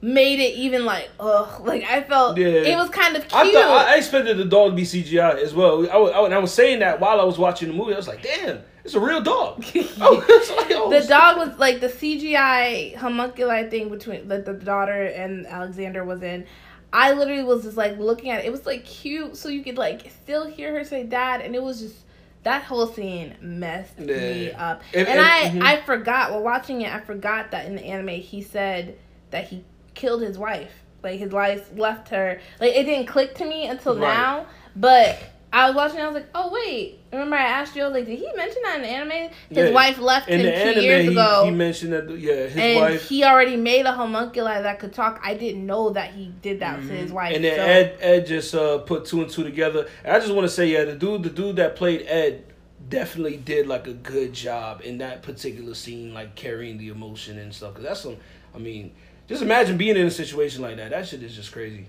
made 0.00 0.38
it 0.38 0.55
even 0.57 0.85
like, 0.85 1.09
ugh, 1.19 1.61
like 1.67 1.83
I 1.85 2.02
felt 2.02 2.38
Yeah. 2.38 2.47
it 2.47 2.76
was 2.76 2.88
kind 2.90 3.17
of 3.17 3.23
cute. 3.26 3.35
I 3.35 3.52
thought 3.52 3.87
I 3.88 3.97
expected 3.97 4.37
the 4.37 4.45
dog 4.45 4.71
to 4.73 4.76
be 4.76 4.83
CGI 4.85 5.43
as 5.43 5.55
well. 5.55 5.90
I 5.90 5.97
was, 5.97 6.12
I 6.12 6.21
was, 6.21 6.33
I 6.33 6.38
was 6.38 6.55
saying 6.55 6.78
that 6.81 7.00
while 7.00 7.21
I 7.21 7.25
was 7.25 7.37
watching 7.38 7.69
the 7.69 7.75
movie. 7.75 7.95
I 7.95 7.97
was 7.97 8.07
like, 8.07 8.23
damn, 8.23 8.61
it's 8.85 8.95
a 8.95 9.00
real 9.00 9.21
dog. 9.21 9.64
Was 9.75 9.99
like, 9.99 10.71
oh, 10.71 10.88
the 10.88 11.07
dog 11.07 11.37
was 11.37 11.59
like 11.59 11.81
the 11.81 11.88
CGI 11.88 12.95
homunculi 12.97 13.69
thing 13.69 13.90
between 13.90 14.28
the, 14.28 14.38
the 14.38 14.55
daughter 14.55 15.05
and 15.05 15.47
Alexander 15.47 16.05
was 16.05 16.23
in. 16.23 16.47
I 16.90 17.12
literally 17.12 17.45
was 17.45 17.64
just 17.64 17.76
like 17.76 17.99
looking 17.99 18.31
at 18.31 18.40
it. 18.45 18.47
It 18.47 18.50
was 18.50 18.64
like 18.64 18.85
cute, 18.87 19.37
so 19.37 19.50
you 19.50 19.62
could 19.62 19.76
like 19.76 20.11
still 20.23 20.47
hear 20.47 20.73
her 20.73 20.85
say 20.85 21.02
"dad," 21.05 21.43
and 21.43 21.55
it 21.55 21.62
was 21.62 21.81
just 21.81 21.97
that 22.45 22.62
whole 22.62 22.87
scene 22.87 23.35
messed 23.43 23.99
me 23.99 24.52
up. 24.52 24.81
And- 24.95 25.07
I 25.09 25.50
mhm. 25.50 25.62
I 25.62 25.81
forgot 25.83 26.31
while 26.31 26.43
watching 26.43 26.81
it. 26.81 26.95
I 26.95 27.00
forgot 27.00 27.50
that 27.50 27.67
in 27.67 27.76
the 27.76 27.85
anime 27.85 28.09
he 28.21 28.40
said 28.40 28.97
that 29.33 29.49
he 29.49 29.64
killed 29.99 30.23
his 30.23 30.38
wife. 30.38 30.73
Like 31.02 31.19
his 31.21 31.31
wife 31.33 31.71
left 31.76 32.09
her. 32.09 32.40
Like 32.61 32.73
it 32.75 32.85
didn't 32.85 33.07
click 33.07 33.35
to 33.37 33.45
me 33.45 33.67
until 33.67 33.95
Right. 33.95 34.14
now. 34.14 34.47
But 34.75 35.19
I 35.52 35.67
was 35.69 35.76
watching. 35.76 36.00
I 36.00 36.07
was 36.07 36.14
like, 36.14 36.28
oh 36.35 36.50
wait. 36.52 37.00
Remember 37.12 37.37
I 37.37 37.43
asked 37.43 37.75
you? 37.75 37.83
I 37.83 37.87
was 37.88 37.95
like, 37.95 38.07
did 38.07 38.19
he 38.19 38.28
mention 38.37 38.61
that 38.64 38.76
in 38.76 38.83
the 38.83 38.88
anime? 38.88 39.31
His 39.49 39.69
Yeah. 39.69 39.71
wife 39.71 39.99
left 39.99 40.28
in 40.28 40.40
him 40.40 40.47
two 40.47 40.50
anime, 40.52 40.83
years 40.83 41.05
he, 41.07 41.11
ago. 41.12 41.43
he 41.47 41.50
mentioned 41.50 41.93
that 41.95 42.11
yeah, 42.19 42.35
his 42.47 42.57
and 42.57 42.81
wife. 42.81 43.09
he 43.09 43.25
already 43.25 43.57
made 43.57 43.87
a 43.87 43.93
homunculi 43.93 44.62
that 44.62 44.78
could 44.78 44.93
talk. 44.93 45.21
I 45.25 45.35
didn't 45.35 45.64
know 45.64 45.90
that 45.90 46.12
he 46.12 46.33
did 46.43 46.61
that 46.61 46.76
to 46.83 46.88
his 46.88 47.11
wife. 47.12 47.35
Mm-hmm. 47.35 47.37
and 47.37 47.45
then 47.45 47.57
so- 47.57 47.62
Ed 47.64 47.99
Ed 48.00 48.26
just 48.26 48.55
uh, 48.55 48.78
put 48.78 49.05
two 49.07 49.23
and 49.23 49.31
two 49.31 49.43
together. 49.45 49.87
And 50.05 50.14
I 50.17 50.19
just 50.21 50.33
want 50.35 50.45
to 50.45 50.50
say, 50.55 50.67
yeah, 50.67 50.85
the 50.85 50.95
dude 50.97 51.23
the 51.23 51.31
dude 51.31 51.57
that 51.57 51.76
played 51.76 52.02
Ed 52.07 52.45
definitely 52.88 53.37
did 53.37 53.67
like 53.67 53.87
a 53.87 53.93
good 53.95 54.33
job 54.33 54.81
in 54.83 54.99
that 54.99 55.23
particular 55.23 55.75
scene, 55.75 56.12
like 56.12 56.35
carrying 56.35 56.76
the 56.78 56.88
emotion 56.88 57.38
and 57.38 57.55
stuff. 57.55 57.75
Cause 57.75 57.83
that's 57.85 58.00
some, 58.00 58.17
I 58.55 58.59
mean, 58.59 58.93
just 59.28 59.42
imagine 59.42 59.76
being 59.76 59.97
in 59.97 60.06
a 60.06 60.11
situation 60.11 60.62
like 60.62 60.76
that. 60.76 60.90
That 60.90 61.06
shit 61.06 61.23
is 61.23 61.35
just 61.37 61.52
crazy. 61.52 61.87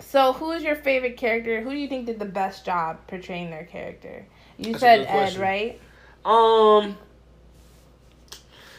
So, 0.00 0.32
who 0.34 0.52
is 0.52 0.62
your 0.62 0.76
favorite 0.76 1.16
character? 1.16 1.60
Who 1.62 1.70
do 1.70 1.76
you 1.76 1.88
think 1.88 2.06
did 2.06 2.18
the 2.18 2.24
best 2.24 2.64
job 2.64 2.98
portraying 3.08 3.50
their 3.50 3.64
character? 3.64 4.26
You 4.58 4.72
That's 4.72 4.80
said 4.80 5.00
Ed, 5.00 5.10
question. 5.10 5.40
right? 5.42 5.80
Um, 6.24 6.96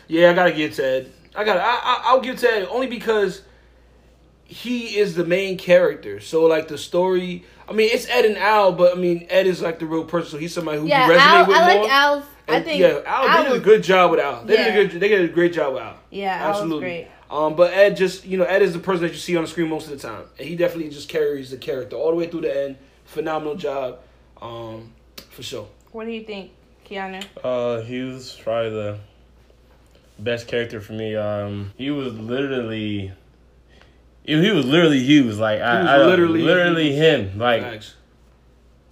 yeah, 0.08 0.32
I 0.32 0.34
gotta 0.34 0.52
give 0.54 0.74
to 0.76 0.86
Ed. 0.86 1.12
I 1.36 1.44
got. 1.44 1.58
I, 1.58 1.64
I 1.64 2.02
I'll 2.06 2.22
give 2.22 2.38
to 2.40 2.50
Ed 2.50 2.68
only 2.70 2.88
because 2.88 3.42
he 4.46 4.98
is 4.98 5.16
the 5.16 5.26
main 5.26 5.58
character. 5.58 6.20
So 6.20 6.46
like 6.46 6.68
the 6.68 6.78
story. 6.78 7.44
I 7.68 7.74
mean, 7.74 7.90
it's 7.92 8.08
Ed 8.08 8.26
and 8.26 8.38
Al, 8.38 8.72
but 8.74 8.96
I 8.96 9.00
mean, 9.00 9.26
Ed 9.30 9.48
is 9.48 9.62
like 9.62 9.80
the 9.80 9.86
real 9.88 10.06
person. 10.06 10.32
So 10.32 10.38
he's 10.38 10.54
somebody 10.54 10.80
who 10.80 10.88
Yeah, 10.88 11.08
you 11.08 11.14
resonate 11.14 11.20
Al. 11.20 11.48
with 11.48 11.58
I 11.58 11.74
more. 11.74 11.84
like 11.84 11.92
Al's. 11.92 12.24
I 12.48 12.62
think 12.62 12.80
yeah, 12.80 13.02
Al, 13.08 13.28
Al 13.28 13.44
they 13.44 13.50
did 13.50 13.62
a 13.62 13.64
good 13.66 13.84
job 13.84 14.12
with 14.12 14.20
Al. 14.20 14.46
They 14.46 14.54
Yeah. 14.54 14.72
did 14.76 14.86
a 14.86 14.88
good. 14.94 15.02
They 15.02 15.08
did 15.10 15.30
a 15.30 15.34
great 15.34 15.52
job 15.54 15.74
with 15.74 15.82
Al. 15.82 15.98
Yeah, 16.12 16.36
Al 16.36 16.48
was 16.50 16.58
Absolutely. 16.58 17.08
Great. 17.30 17.38
Um, 17.38 17.56
but 17.56 17.74
Ed 17.74 17.98
just 17.98 18.26
you 18.26 18.38
know 18.38 18.46
Ed 18.46 18.62
is 18.62 18.74
the 18.74 18.80
person 18.80 19.04
that 19.04 19.12
you 19.12 19.18
see 19.18 19.36
on 19.36 19.44
the 19.44 19.50
screen 19.50 19.70
most 19.70 19.90
of 19.90 20.00
the 20.00 20.08
time, 20.08 20.24
and 20.38 20.48
he 20.48 20.56
definitely 20.56 20.90
just 20.92 21.10
carries 21.10 21.52
the 21.52 21.58
character 21.58 21.96
all 21.96 22.10
the 22.12 22.16
way 22.16 22.28
through 22.28 22.42
the 22.42 22.66
end. 22.66 22.78
Phenomenal 23.06 23.56
job, 23.56 24.00
um, 24.42 24.92
for 25.30 25.44
sure. 25.44 25.68
What 25.92 26.06
do 26.06 26.12
you 26.12 26.24
think, 26.24 26.52
Keanu? 26.86 27.24
Uh, 27.44 27.82
he 27.82 28.02
was 28.02 28.40
probably 28.44 28.72
the 28.72 29.00
best 30.20 30.48
character 30.48 30.82
for 30.82 30.94
me. 30.94 31.16
Um, 31.16 31.72
he 31.78 31.92
was 31.92 32.14
literally, 32.14 33.12
he, 34.24 34.42
he 34.42 34.52
was 34.52 34.66
literally 34.66 35.04
Hughes. 35.04 35.40
Like 35.40 35.62
I, 35.62 35.80
was 35.82 35.88
I 35.88 35.98
literally 36.06 36.42
literally 36.42 36.92
Hughes. 36.92 37.32
him. 37.32 37.38
Like 37.38 37.62
Facts. 37.62 37.96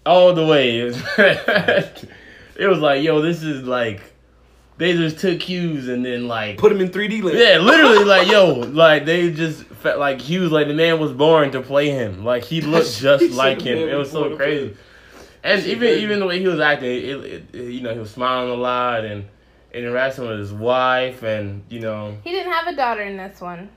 all 0.06 0.34
the 0.34 0.46
way. 0.46 0.80
it 0.80 2.68
was 2.68 2.80
like, 2.80 3.04
yo, 3.04 3.22
this 3.22 3.44
is 3.44 3.63
like, 3.63 4.02
they 4.77 4.94
just 4.94 5.20
took 5.20 5.39
cues 5.39 5.88
and 5.88 6.03
then 6.06 6.27
like 6.27 6.58
Put 6.58 6.72
him 6.72 6.82
in 6.82 6.89
3D 6.89 7.22
land. 7.24 7.38
Yeah, 7.38 7.58
literally, 7.60 8.03
like 8.06 8.27
yo, 8.27 8.53
like 8.53 9.06
they 9.06 9.32
just 9.32 9.63
felt 9.65 10.00
like 10.00 10.20
he 10.22 10.39
was 10.39 10.51
like 10.51 10.68
the 10.68 10.74
man 10.74 11.00
was 11.00 11.12
born 11.12 11.51
to 11.51 11.62
play 11.62 11.89
him. 11.89 12.24
Like 12.25 12.44
he 12.44 12.62
looked 12.62 12.98
just 13.00 13.24
said 13.24 13.32
like 13.32 13.62
him. 13.62 13.77
It 13.77 13.96
was 13.96 14.12
was 14.12 14.30
so 14.30 14.36
crazy. 14.36 14.75
And 15.44 15.62
Shit 15.62 15.72
even 15.72 15.80
crazy. 15.89 16.03
even 16.03 16.20
the 16.20 16.25
way 16.25 16.39
he 16.39 16.48
was 16.48 16.60
acting, 16.60 16.89
it, 16.89 17.03
it, 17.03 17.44
it- 17.53 17.56
you 17.72 17.82
know, 17.82 17.94
he 17.94 18.00
was 18.00 18.12
smiling 18.12 18.50
a 18.51 18.56
lot 18.56 19.03
and 19.06 19.25
interacting 19.74 20.27
with 20.27 20.39
his 20.39 20.53
wife, 20.53 21.24
and 21.24 21.63
you 21.70 21.80
know, 21.80 22.15
He 22.24 22.32
didn't 22.32 22.51
have 22.53 22.68
a 22.68 22.75
daughter 22.75 23.01
in 23.01 23.18
this 23.18 23.42
one. 23.42 23.70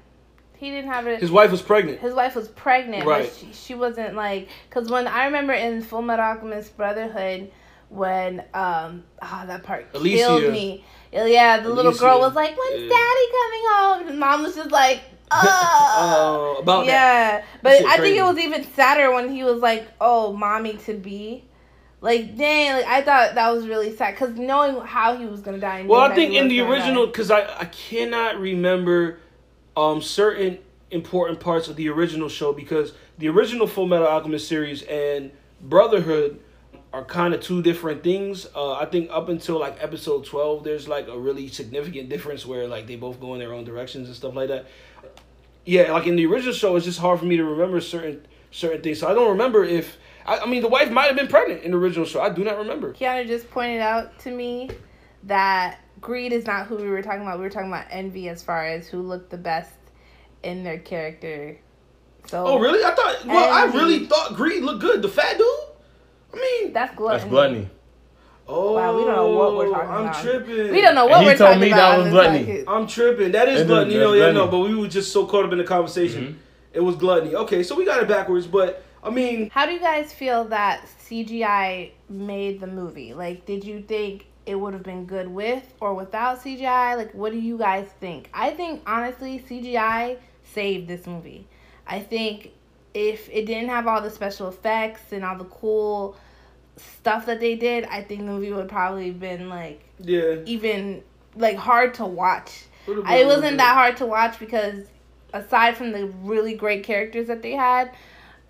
He 0.59 0.71
didn't 0.71 0.91
have 0.91 1.07
it. 1.07 1.21
His 1.21 1.31
wife 1.31 1.51
was 1.51 1.61
pregnant. 1.61 1.99
his 2.01 2.15
wife 2.15 2.35
was 2.35 2.49
pregnant, 2.49 3.05
Right. 3.05 3.25
but 3.25 3.35
she, 3.35 3.53
she 3.53 3.75
wasn't 3.75 4.15
like 4.15 4.49
because 4.69 4.89
when 4.91 5.07
I 5.07 5.27
remember 5.27 5.53
in 5.53 5.83
Full 5.83 6.01
Metal 6.03 6.25
Alchemist 6.25 6.77
Brotherhood 6.77 7.51
when 7.89 8.41
um 8.53 9.05
ah 9.23 9.45
that 9.47 9.63
part 9.63 9.87
Alicia. 9.95 10.17
killed 10.17 10.53
me. 10.53 10.85
Yeah, 11.13 11.61
the 11.61 11.71
little 11.71 11.95
girl 11.95 12.21
was 12.21 12.35
like, 12.35 12.57
"When's 12.59 12.83
yeah. 12.83 12.89
Daddy 12.89 13.27
coming 13.33 13.63
home?" 13.69 14.09
And 14.09 14.21
Mom 14.21 14.43
was 14.43 14.55
just 14.55 14.71
like, 14.71 15.01
"Oh." 15.31 16.57
Uh, 16.59 16.61
about 16.61 16.87
yeah, 16.87 17.45
but 17.63 17.71
That 17.71 17.79
shit 17.79 17.87
I 17.87 17.97
think 17.99 18.17
it 18.19 18.23
was 18.23 18.39
even 18.39 18.65
sadder 18.75 19.13
when 19.13 19.31
he 19.31 19.45
was 19.45 19.61
like, 19.61 19.89
"Oh, 20.01 20.33
mommy 20.33 20.75
to 20.79 20.95
be." 20.95 21.45
Like 22.03 22.37
dang, 22.37 22.75
like 22.75 22.87
I 22.87 23.03
thought 23.03 23.35
that 23.35 23.51
was 23.51 23.67
really 23.67 23.97
sad 23.97 24.15
because 24.15 24.37
knowing 24.37 24.85
how 24.85 25.17
he 25.17 25.25
was 25.25 25.41
gonna 25.41 25.59
die. 25.59 25.85
Well, 25.87 26.01
I 26.01 26.15
think 26.15 26.35
in 26.35 26.49
the 26.49 26.61
original, 26.61 27.07
because 27.07 27.31
I, 27.31 27.61
I 27.61 27.65
cannot 27.67 28.39
remember 28.39 29.19
um, 29.77 30.03
certain 30.03 30.59
important 30.91 31.41
parts 31.41 31.69
of 31.69 31.77
the 31.77 31.89
original 31.89 32.29
show 32.29 32.53
because 32.53 32.93
the 33.19 33.29
original 33.29 33.67
Full 33.67 33.87
Metal 33.87 34.07
Alchemist 34.07 34.47
series 34.47 34.83
and 34.83 35.33
Brotherhood 35.61 36.39
are 36.97 37.05
kind 37.05 37.35
of 37.35 37.43
two 37.43 37.61
different 37.61 38.03
things. 38.03 38.47
Uh, 38.55 38.73
I 38.73 38.87
think 38.87 39.11
up 39.13 39.29
until 39.29 39.61
like 39.61 39.77
episode 39.83 40.25
12, 40.25 40.65
there's 40.65 40.89
like 40.89 41.09
a 41.09 41.19
really 41.19 41.49
significant 41.49 42.09
difference 42.09 42.47
where 42.47 42.67
like 42.67 42.87
they 42.87 42.97
both 42.97 43.21
go 43.21 43.35
in 43.35 43.39
their 43.39 43.53
own 43.53 43.65
directions 43.65 44.09
and 44.09 44.17
stuff 44.17 44.35
like 44.35 44.49
that. 44.49 44.65
Yeah, 45.67 45.93
like 45.93 46.07
in 46.07 46.17
the 46.17 46.25
original 46.25 46.55
show, 46.55 46.75
it's 46.75 46.87
just 46.87 46.99
hard 46.99 47.19
for 47.19 47.27
me 47.27 47.37
to 47.37 47.45
remember 47.45 47.83
certain 47.83 48.27
certain 48.51 48.81
things. 48.81 49.01
So 49.01 49.09
I 49.09 49.13
don't 49.13 49.29
remember 49.29 49.63
if 49.63 49.99
I, 50.25 50.39
I 50.39 50.47
mean 50.47 50.63
the 50.63 50.69
wife 50.69 50.91
might 50.91 51.09
have 51.09 51.17
been 51.17 51.29
pregnant 51.29 51.65
in 51.65 51.73
the 51.73 51.77
original 51.77 52.07
show. 52.07 52.23
I 52.23 52.31
do 52.31 52.43
not 52.43 52.57
remember. 52.57 52.95
Keanu 52.95 53.27
just 53.27 53.51
pointed 53.51 53.83
out 53.83 54.19
to 54.21 54.31
me 54.31 54.71
that 55.25 55.81
greed 56.01 56.33
is 56.33 56.47
not 56.47 56.67
who 56.67 56.77
we 56.77 56.89
were 56.89 57.03
talking 57.03 57.21
about. 57.21 57.37
We 57.39 57.45
were 57.45 57.51
talking 57.51 57.69
about 57.69 57.89
envy 57.91 58.31
as 58.31 58.43
far 58.43 58.65
as 58.65 58.89
who 58.89 59.03
looked 59.03 59.29
the 59.29 59.37
best 59.37 59.75
in 60.43 60.65
their 60.65 60.79
character. 60.79 61.59
So 62.27 62.47
Oh, 62.47 62.59
really? 62.59 62.83
I 62.83 62.95
thought. 62.95 63.27
Well, 63.27 63.53
I 63.53 63.71
really 63.77 64.07
thought 64.07 64.35
Greed 64.35 64.63
looked 64.63 64.81
good. 64.81 65.03
The 65.03 65.11
fat 65.11 65.37
dude. 65.37 65.47
I 66.37 66.41
mean, 66.65 66.73
That's 66.73 66.95
gluttony. 66.95 67.19
that's 67.21 67.31
gluttony. 67.31 67.71
oh, 68.49 68.73
Wow, 68.75 68.97
we 68.97 69.05
don't 69.05 69.17
know 69.17 69.31
what 69.31 69.57
we're 69.57 69.71
talking 69.71 69.91
I'm 69.91 70.03
about. 70.05 70.23
tripping. 70.23 70.71
We 70.73 70.81
don't 70.81 70.95
know 70.95 71.07
what 71.07 71.21
he 71.21 71.27
we're 71.27 71.37
talking 71.37 71.57
about. 71.57 71.65
He 71.65 71.71
told 71.71 71.71
talking 71.71 71.71
me 71.71 71.73
about. 71.73 71.91
that 71.97 71.99
was 72.05 72.11
gluttony. 72.13 72.45
podcast. 72.45 72.65
I'm 72.69 72.87
tripping. 72.87 73.33
That 73.33 73.49
is 73.49 73.55
It 73.55 73.61
is- 73.63 73.67
gluttony. 73.67 73.95
You 73.95 74.01
know, 74.01 74.13
that's 74.13 74.27
yeah, 74.27 74.33
no, 74.33 74.47
but 74.49 74.59
we 74.61 74.75
were 74.75 74.89
just 74.89 75.13
so 75.13 75.27
caught 75.27 75.45
up 75.45 75.53
in 75.53 75.59
the 75.59 75.65
conversation. 75.65 76.25
Mhm. 76.27 76.35
It 76.75 76.81
was 76.81 76.97
gluttony. 76.97 77.35
Okay, 77.35 77.63
so 77.63 77.75
we 77.75 77.85
got 77.85 78.03
it 78.03 78.09
backwards, 78.09 78.47
but 78.47 78.83
I 79.03 79.11
mean, 79.11 79.51
How 79.51 79.67
do 79.67 79.73
you 79.73 79.81
guys 79.81 80.13
feel 80.13 80.45
that 80.47 80.87
CGI 81.09 81.93
made 82.11 82.61
the 82.61 82.67
movie? 82.67 83.15
Like, 83.15 83.47
did 83.47 83.65
you 83.65 83.81
think 83.81 84.27
it 84.47 84.55
would 84.57 84.75
have 84.75 84.83
been 84.83 85.07
good 85.07 85.29
with 85.29 85.63
or 85.81 85.95
without 85.95 86.41
CGI? 86.43 86.97
Like, 86.97 87.13
what 87.15 87.33
do 87.33 87.39
you 87.39 87.57
guys 87.57 87.87
think? 88.01 88.29
I 88.35 88.51
think, 88.51 88.83
honestly, 88.87 89.43
CGI 89.49 90.17
saved 90.45 90.87
this 90.89 91.07
movie. 91.07 91.47
I 91.87 92.01
think 92.01 92.51
if 92.95 93.29
it 93.31 93.47
didn't 93.47 93.69
have 93.69 93.87
all 93.87 94.01
the 94.03 94.11
special 94.11 94.49
effects 94.49 95.13
and 95.13 95.25
all 95.25 95.37
the 95.39 95.45
cool 95.45 96.17
stuff 96.77 97.27
that 97.27 97.41
they 97.41 97.55
did, 97.57 97.85
I 97.85 98.03
think 98.03 98.21
the 98.21 98.27
movie 98.27 98.53
would 98.53 98.69
probably 98.69 99.09
have 99.09 99.21
been, 99.21 99.49
like, 99.49 99.83
yeah. 99.99 100.37
even, 100.45 101.03
like, 101.37 101.57
hard 101.57 101.95
to 101.95 102.07
watch. 102.07 102.65
Would've 102.87 103.05
been 103.05 103.13
I, 103.13 103.17
it 103.19 103.27
wasn't 103.27 103.59
that 103.59 103.75
hard 103.75 103.97
to 103.99 104.07
watch 104.07 104.39
because 104.39 104.87
aside 105.33 105.77
from 105.77 105.93
the 105.93 106.07
really 106.07 106.55
great 106.55 106.85
characters 106.85 107.27
that 107.29 107.43
they 107.43 107.53
had, 107.53 107.91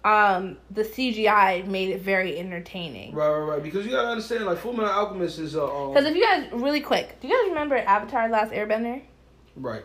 um, 0.05 0.57
the 0.71 0.83
CGI 0.85 1.67
made 1.67 1.91
it 1.91 2.01
very 2.03 2.39
entertaining. 2.39 3.13
Right, 3.15 3.29
right, 3.29 3.39
right. 3.55 3.63
Because 3.63 3.85
you 3.87 3.93
gotta 3.93 4.09
understand, 4.09 4.45
like 4.45 4.59
Full 4.59 4.73
Metal 4.73 4.91
Alchemist 4.91 5.39
is 5.41 5.57
uh, 5.57 5.65
um, 5.65 5.93
Because 5.95 6.07
if 6.07 6.15
you 6.15 6.23
guys 6.23 6.49
really 6.53 6.81
quick, 6.81 7.19
do 7.21 7.27
you 7.27 7.35
guys 7.37 7.49
remember 7.49 7.77
Avatar: 7.77 8.29
Last 8.29 8.53
Airbender? 8.53 9.03
right. 9.57 9.83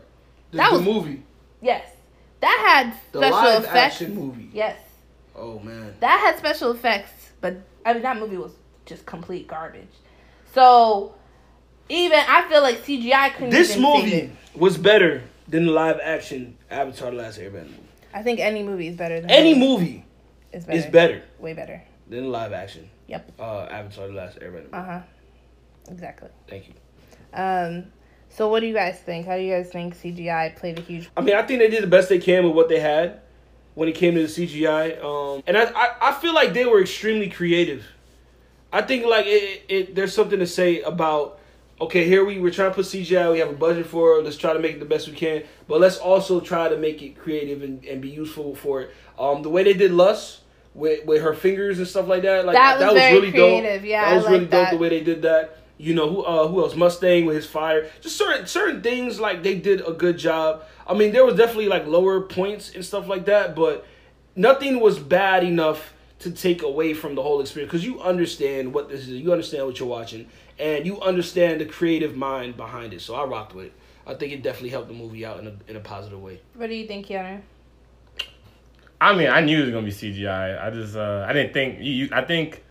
The, 0.51 0.57
That 0.57 0.71
the 0.71 0.77
was- 0.77 0.86
movie, 0.86 1.24
Yes, 1.62 1.88
that 2.41 2.83
had 2.91 2.93
the 3.13 3.19
special 3.19 3.38
live 3.38 3.63
effects. 3.63 3.75
action 4.01 4.15
movie. 4.15 4.50
Yes, 4.53 4.77
Oh 5.36 5.57
man. 5.60 5.95
that 6.01 6.19
had 6.19 6.38
special 6.38 6.71
effects 6.71 7.31
but 7.39 7.55
I 7.85 7.93
mean 7.93 8.01
that 8.03 8.17
movie 8.17 8.38
was 8.38 8.51
just 8.85 9.05
complete 9.05 9.47
garbage. 9.47 9.88
So 10.53 11.13
even 11.89 12.19
I 12.27 12.47
feel 12.50 12.61
like 12.61 12.83
CGI 12.83 13.33
couldn't. 13.33 13.50
This 13.51 13.71
even 13.75 13.83
save 13.83 14.03
movie 14.03 14.15
it. 14.17 14.31
was 14.55 14.77
better 14.77 15.23
than 15.47 15.65
the 15.65 15.71
live 15.71 16.00
action 16.03 16.57
Avatar: 16.69 17.11
The 17.11 17.17
Last 17.17 17.39
Airbender. 17.39 17.73
I 18.13 18.23
think 18.23 18.39
any 18.39 18.63
movie 18.63 18.88
is 18.88 18.95
better 18.97 19.21
than 19.21 19.29
Any 19.31 19.53
this. 19.53 19.59
movie 19.59 20.05
is 20.51 20.65
better. 20.65 20.77
is 20.79 20.85
better 20.88 21.21
Way 21.39 21.53
better. 21.53 21.81
than 22.09 22.23
the 22.23 22.29
live 22.29 22.51
action 22.53 22.89
Yep. 23.07 23.31
uh, 23.39 23.67
Avatar: 23.71 24.07
The 24.07 24.13
Last 24.13 24.39
Airbender. 24.39 24.73
Uh 24.73 24.83
huh. 24.83 25.00
Exactly. 25.89 26.29
Thank 26.50 26.67
you. 26.67 26.73
Um. 27.33 27.85
So 28.29 28.47
what 28.47 28.61
do 28.61 28.67
you 28.67 28.73
guys 28.73 28.97
think? 29.00 29.25
How 29.27 29.35
do 29.35 29.41
you 29.43 29.53
guys 29.53 29.69
think 29.69 29.93
CGI 29.95 30.55
played 30.55 30.79
a 30.79 30.81
huge? 30.81 31.09
I 31.17 31.21
mean, 31.21 31.35
I 31.35 31.41
think 31.41 31.59
they 31.59 31.69
did 31.69 31.83
the 31.83 31.88
best 31.88 32.07
they 32.07 32.19
can 32.19 32.45
with 32.45 32.53
what 32.55 32.69
they 32.69 32.79
had 32.79 33.19
when 33.74 33.88
it 33.90 33.96
came 33.96 34.16
to 34.16 34.22
the 34.22 34.28
CGI. 34.28 35.04
Um, 35.04 35.44
and 35.48 35.58
I, 35.58 35.72
I, 35.75 36.10
I 36.10 36.13
feel 36.13 36.34
like 36.34 36.54
they 36.54 36.66
were 36.66 36.82
extremely 36.82 37.30
creative. 37.30 37.86
I 38.74 38.82
think 38.82 39.06
like 39.06 39.25
it, 39.28 39.66
it, 39.68 39.96
there's 39.96 40.13
something 40.13 40.40
to 40.40 40.48
say 40.48 40.82
about 40.82 41.40
okay, 41.82 42.06
here 42.06 42.24
we 42.24 42.40
we're 42.40 42.51
trying 42.51 42.70
to 42.70 42.75
put 42.75 42.86
CGI, 42.86 43.32
we 43.32 43.40
have 43.40 43.50
a 43.50 43.54
budget 43.54 43.88
for 43.88 44.20
it, 44.20 44.24
let's 44.24 44.38
try 44.38 44.54
to 44.54 44.60
make 44.60 44.75
it 44.75 44.80
the 44.80 44.86
best 44.86 45.08
we 45.08 45.16
can, 45.16 45.44
but 45.68 45.82
let's 45.82 45.98
also 45.98 46.40
try 46.40 46.70
to 46.70 46.78
make 46.78 47.01
it 47.01 47.18
creative 47.18 47.63
and, 47.63 47.84
and 47.86 48.01
be 48.01 48.10
useful 48.10 48.56
for 48.56 48.82
it. 48.82 48.92
Um, 49.18 49.42
the 49.42 49.50
way 49.50 49.63
they 49.63 49.74
did 49.74 49.92
Lust 49.92 50.42
with 50.74 51.06
with 51.06 51.22
her 51.22 51.34
fingers 51.34 51.80
and 51.80 51.88
stuff 51.88 52.08
like 52.08 52.22
that, 52.22 52.46
like 52.46 52.56
That 52.56 52.80
was 52.80 52.94
very 52.94 53.16
really 53.16 53.32
creative. 53.32 53.82
dope. 53.82 53.90
Yeah, 53.90 54.10
that 54.10 54.16
was 54.16 54.25
really 54.25 54.40
like 54.42 54.51
dope 54.51 54.70
the 54.70 54.78
way 54.78 54.90
they 54.90 55.01
did 55.01 55.24
that. 55.24 55.58
You 55.81 55.95
know 55.95 56.09
who 56.09 56.21
uh 56.23 56.47
who 56.47 56.61
else? 56.61 56.75
Mustang 56.75 57.25
with 57.25 57.35
his 57.35 57.45
fire. 57.47 57.89
Just 58.01 58.17
certain 58.17 58.45
certain 58.45 58.81
things 58.81 59.19
like 59.19 59.43
they 59.43 59.55
did 59.55 59.81
a 59.88 59.93
good 59.93 60.17
job. 60.17 60.63
I 60.88 60.93
mean, 60.93 61.11
there 61.11 61.25
was 61.25 61.35
definitely 61.35 61.67
like 61.67 61.88
lower 61.88 62.21
points 62.21 62.73
and 62.73 62.85
stuff 62.85 63.07
like 63.07 63.25
that, 63.25 63.55
but 63.55 63.85
nothing 64.35 64.79
was 64.79 65.00
bad 65.00 65.43
enough 65.43 65.93
to 66.19 66.31
take 66.31 66.61
away 66.61 66.93
from 66.93 67.15
the 67.15 67.23
whole 67.23 67.41
experience 67.41 67.71
because 67.71 67.85
you 67.85 68.00
understand 68.00 68.73
what 68.73 68.89
this 68.89 69.01
is. 69.01 69.09
You 69.09 69.31
understand 69.31 69.65
what 69.65 69.79
you're 69.79 69.89
watching, 69.89 70.27
and 70.59 70.85
you 70.85 71.01
understand 71.01 71.61
the 71.61 71.65
creative 71.65 72.15
mind 72.15 72.57
behind 72.57 72.93
it. 72.93 73.01
So 73.01 73.15
I 73.15 73.23
rocked 73.25 73.55
with 73.55 73.67
it. 73.67 73.73
I 74.05 74.13
think 74.13 74.33
it 74.33 74.43
definitely 74.43 74.69
helped 74.69 74.88
the 74.88 74.93
movie 74.93 75.25
out 75.25 75.39
in 75.39 75.47
a 75.47 75.53
in 75.67 75.75
a 75.75 75.79
positive 75.79 76.21
way. 76.21 76.41
What 76.55 76.67
do 76.67 76.75
you 76.75 76.88
think, 76.88 77.07
Keanu? 77.07 77.41
I 79.00 79.15
mean, 79.15 79.29
I 79.29 79.41
knew 79.41 79.59
it 79.59 79.65
was 79.65 79.71
gonna 79.71 79.85
be 79.85 79.91
CGI. 79.91 80.63
I 80.63 80.69
just, 80.69 80.95
uh, 80.95 81.25
I 81.27 81.33
didn't 81.33 81.53
think 81.53 81.79
you, 81.79 81.91
you. 81.91 82.09
I 82.11 82.21
think 82.21 82.63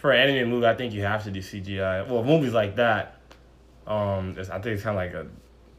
for 0.00 0.10
an 0.12 0.28
anime 0.30 0.50
movie, 0.50 0.66
I 0.66 0.74
think 0.74 0.92
you 0.94 1.02
have 1.02 1.24
to 1.24 1.30
do 1.30 1.40
CGI. 1.40 2.08
Well, 2.08 2.24
movies 2.24 2.52
like 2.52 2.76
that, 2.76 3.16
um, 3.86 4.34
it's, 4.38 4.50
I 4.50 4.54
think 4.60 4.74
it's 4.74 4.82
kind 4.82 4.96
of 4.98 5.04
like 5.04 5.14
a 5.14 5.28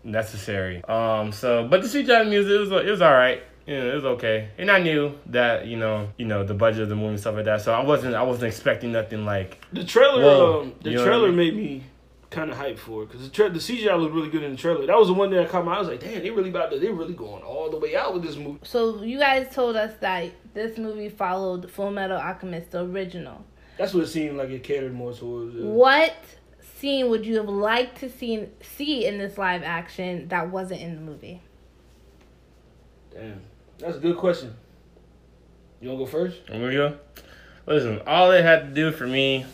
necessary. 0.08 0.84
Um, 0.86 1.32
so, 1.32 1.68
but 1.68 1.82
the 1.82 1.88
CGI 1.88 2.28
music 2.30 2.52
it 2.52 2.60
was, 2.60 2.72
it 2.72 2.90
was 2.92 3.02
all 3.02 3.14
right. 3.14 3.44
You 3.68 3.78
know, 3.78 3.92
it 3.92 3.96
was 3.96 4.06
okay, 4.06 4.50
and 4.58 4.72
I 4.72 4.80
knew 4.80 5.18
that 5.28 5.68
you 5.68 5.78
know, 5.78 6.10
you 6.18 6.26
know, 6.26 6.44
the 6.44 6.56
budget 6.56 6.82
of 6.82 6.90
the 6.90 6.96
movie 6.96 7.10
and 7.10 7.20
stuff 7.20 7.36
like 7.36 7.46
that. 7.46 7.62
So 7.62 7.72
I 7.72 7.84
wasn't, 7.84 8.16
I 8.16 8.24
wasn't 8.24 8.46
expecting 8.48 8.92
nothing 8.92 9.24
like. 9.24 9.64
The 9.72 9.84
trailer, 9.84 10.22
Whoa. 10.24 10.62
um, 10.62 10.74
the 10.82 10.90
You 10.90 10.96
know 10.98 11.02
what 11.04 11.08
I 11.08 11.12
trailer 11.12 11.28
mean? 11.32 11.38
made 11.38 11.56
me 11.56 11.84
kind 12.32 12.50
of 12.50 12.58
hyped 12.58 12.80
for 12.80 13.04
it 13.04 13.08
because 13.08 13.22
the, 13.22 13.30
tra- 13.30 13.50
the 13.52 13.60
CGI 13.60 13.98
looked 14.00 14.16
really 14.16 14.30
good 14.30 14.42
in 14.42 14.52
the 14.54 14.58
trailer. 14.58 14.88
That 14.88 14.98
was 14.98 15.10
the 15.10 15.14
one 15.14 15.30
that 15.30 15.48
caught 15.50 15.64
my. 15.64 15.74
eye. 15.74 15.76
I 15.76 15.80
was 15.80 15.90
like, 15.90 16.00
damn, 16.00 16.24
they 16.24 16.32
really 16.32 16.50
about 16.50 16.72
to, 16.72 16.80
they 16.80 16.90
really 16.90 17.14
going 17.14 17.44
all 17.44 17.70
the 17.70 17.78
way 17.78 17.96
out 17.96 18.16
with 18.16 18.24
this 18.24 18.36
movie. 18.36 18.58
So 18.64 19.04
you 19.04 19.20
guys 19.20 19.54
told 19.54 19.76
us 19.76 19.94
that 20.00 20.32
this 20.56 20.80
movie 20.80 21.10
followed 21.10 21.70
Full 21.70 21.92
Metal 21.92 22.18
Alchemist, 22.18 22.72
the 22.72 22.84
original. 22.84 23.46
That's 23.78 23.94
what 23.94 24.04
it 24.04 24.08
seemed 24.08 24.38
like 24.38 24.50
it 24.50 24.64
catered 24.64 24.94
more 24.94 25.14
towards. 25.14 25.56
Uh, 25.56 25.66
What 25.68 26.14
scene 26.78 27.10
would 27.10 27.26
you 27.26 27.38
have 27.38 27.50
liked 27.50 28.00
to 28.00 28.10
see 28.10 28.48
see 28.62 29.06
in 29.06 29.18
this 29.18 29.38
live 29.38 29.64
action 29.64 30.28
that 30.30 30.50
wasn't 30.50 30.82
in 30.82 30.96
the 30.96 31.02
movie? 31.02 31.42
Damn, 33.14 33.42
that's 33.78 33.98
a 33.98 34.00
good 34.00 34.18
question. 34.18 34.54
You 35.80 35.90
wanna 35.90 36.00
go 36.04 36.06
first? 36.06 36.38
I'm 36.50 36.62
gonna 36.62 36.74
go. 36.74 36.98
Listen, 37.66 38.02
all 38.08 38.30
they 38.32 38.42
had 38.42 38.70
to 38.70 38.74
do 38.74 38.92
for 38.92 39.06
me, 39.08 39.46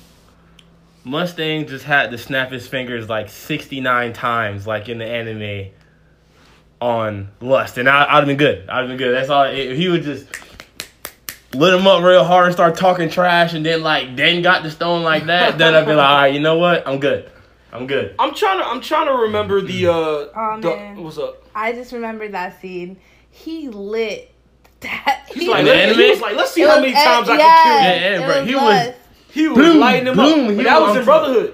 Mustang 1.04 1.68
just 1.68 1.86
had 1.86 2.12
to 2.12 2.18
snap 2.18 2.52
his 2.52 2.68
fingers 2.68 3.08
like 3.10 3.30
69 3.30 4.14
times, 4.14 4.68
like 4.68 4.90
in 4.90 4.98
the 4.98 5.06
anime 5.06 5.72
on 6.80 7.30
Lust, 7.42 7.78
and 7.78 7.90
I, 7.90 8.04
I'd 8.04 8.18
have 8.18 8.26
been 8.28 8.38
good. 8.38 8.70
I'd 8.70 8.80
have 8.80 8.88
been 8.88 8.98
good. 8.98 9.16
That's 9.16 9.30
all. 9.30 9.46
If 9.46 9.78
he 9.78 9.90
would 9.90 10.04
just 10.04 10.28
lit 11.54 11.74
him 11.74 11.88
up 11.88 12.04
real 12.04 12.24
hard 12.24 12.46
and 12.48 12.54
start 12.54 12.76
talking 12.76 13.10
trash, 13.10 13.54
and 13.54 13.66
then 13.66 13.82
like 13.84 14.16
then 14.16 14.42
got 14.42 14.64
the 14.64 14.72
stone 14.72 15.04
like 15.04 15.26
that, 15.28 15.58
then 15.58 15.74
I'd 15.76 15.86
be 15.86 15.94
like, 15.94 16.08
all 16.10 16.16
right, 16.18 16.34
you 16.34 16.40
know 16.40 16.58
what? 16.58 16.88
I'm 16.88 17.00
good. 17.00 17.30
I'm 17.72 17.86
good. 17.88 18.16
I'm 18.18 18.34
trying 18.34 18.60
to. 18.60 18.66
I'm 18.66 18.82
trying 18.82 19.08
to 19.08 19.14
remember 19.24 19.62
the. 19.62 19.88
uh 19.88 19.92
Oh, 19.94 20.58
the. 20.62 21.02
What's 21.02 21.18
up? 21.18 21.44
I 21.54 21.74
just 21.74 21.92
remember 21.92 22.28
that 22.30 22.60
scene. 22.62 22.98
He 23.30 23.68
lit 23.70 24.34
that. 24.80 25.26
He's 25.28 25.44
he 25.44 25.50
like, 25.50 25.60
In 25.60 25.66
the 25.66 25.72
let- 25.72 25.90
anime? 25.90 26.00
he 26.00 26.10
was 26.10 26.22
like, 26.22 26.36
let's 26.36 26.52
see 26.54 26.62
It 26.64 26.70
how 26.70 26.80
many 26.80 26.94
at- 26.96 27.04
times 27.04 27.30
I 27.30 27.38
yeah, 27.38 27.64
can 27.64 27.64
kill 27.64 27.74
you. 27.74 27.88
Yeah, 27.88 28.20
yeah, 28.20 28.26
bro, 28.26 28.40
was 28.42 28.50
he 28.50 28.56
Lust. 28.56 28.88
was- 28.88 28.96
He 29.34 29.48
was 29.50 29.58
Boom, 29.58 29.80
lighting 29.80 30.08
him 30.08 30.16
boom, 30.16 30.50
up. 30.50 30.56
But 30.56 30.64
that 30.64 30.80
was 30.80 30.88
was 30.90 30.98
in 30.98 31.06
Brotherhood. 31.06 31.54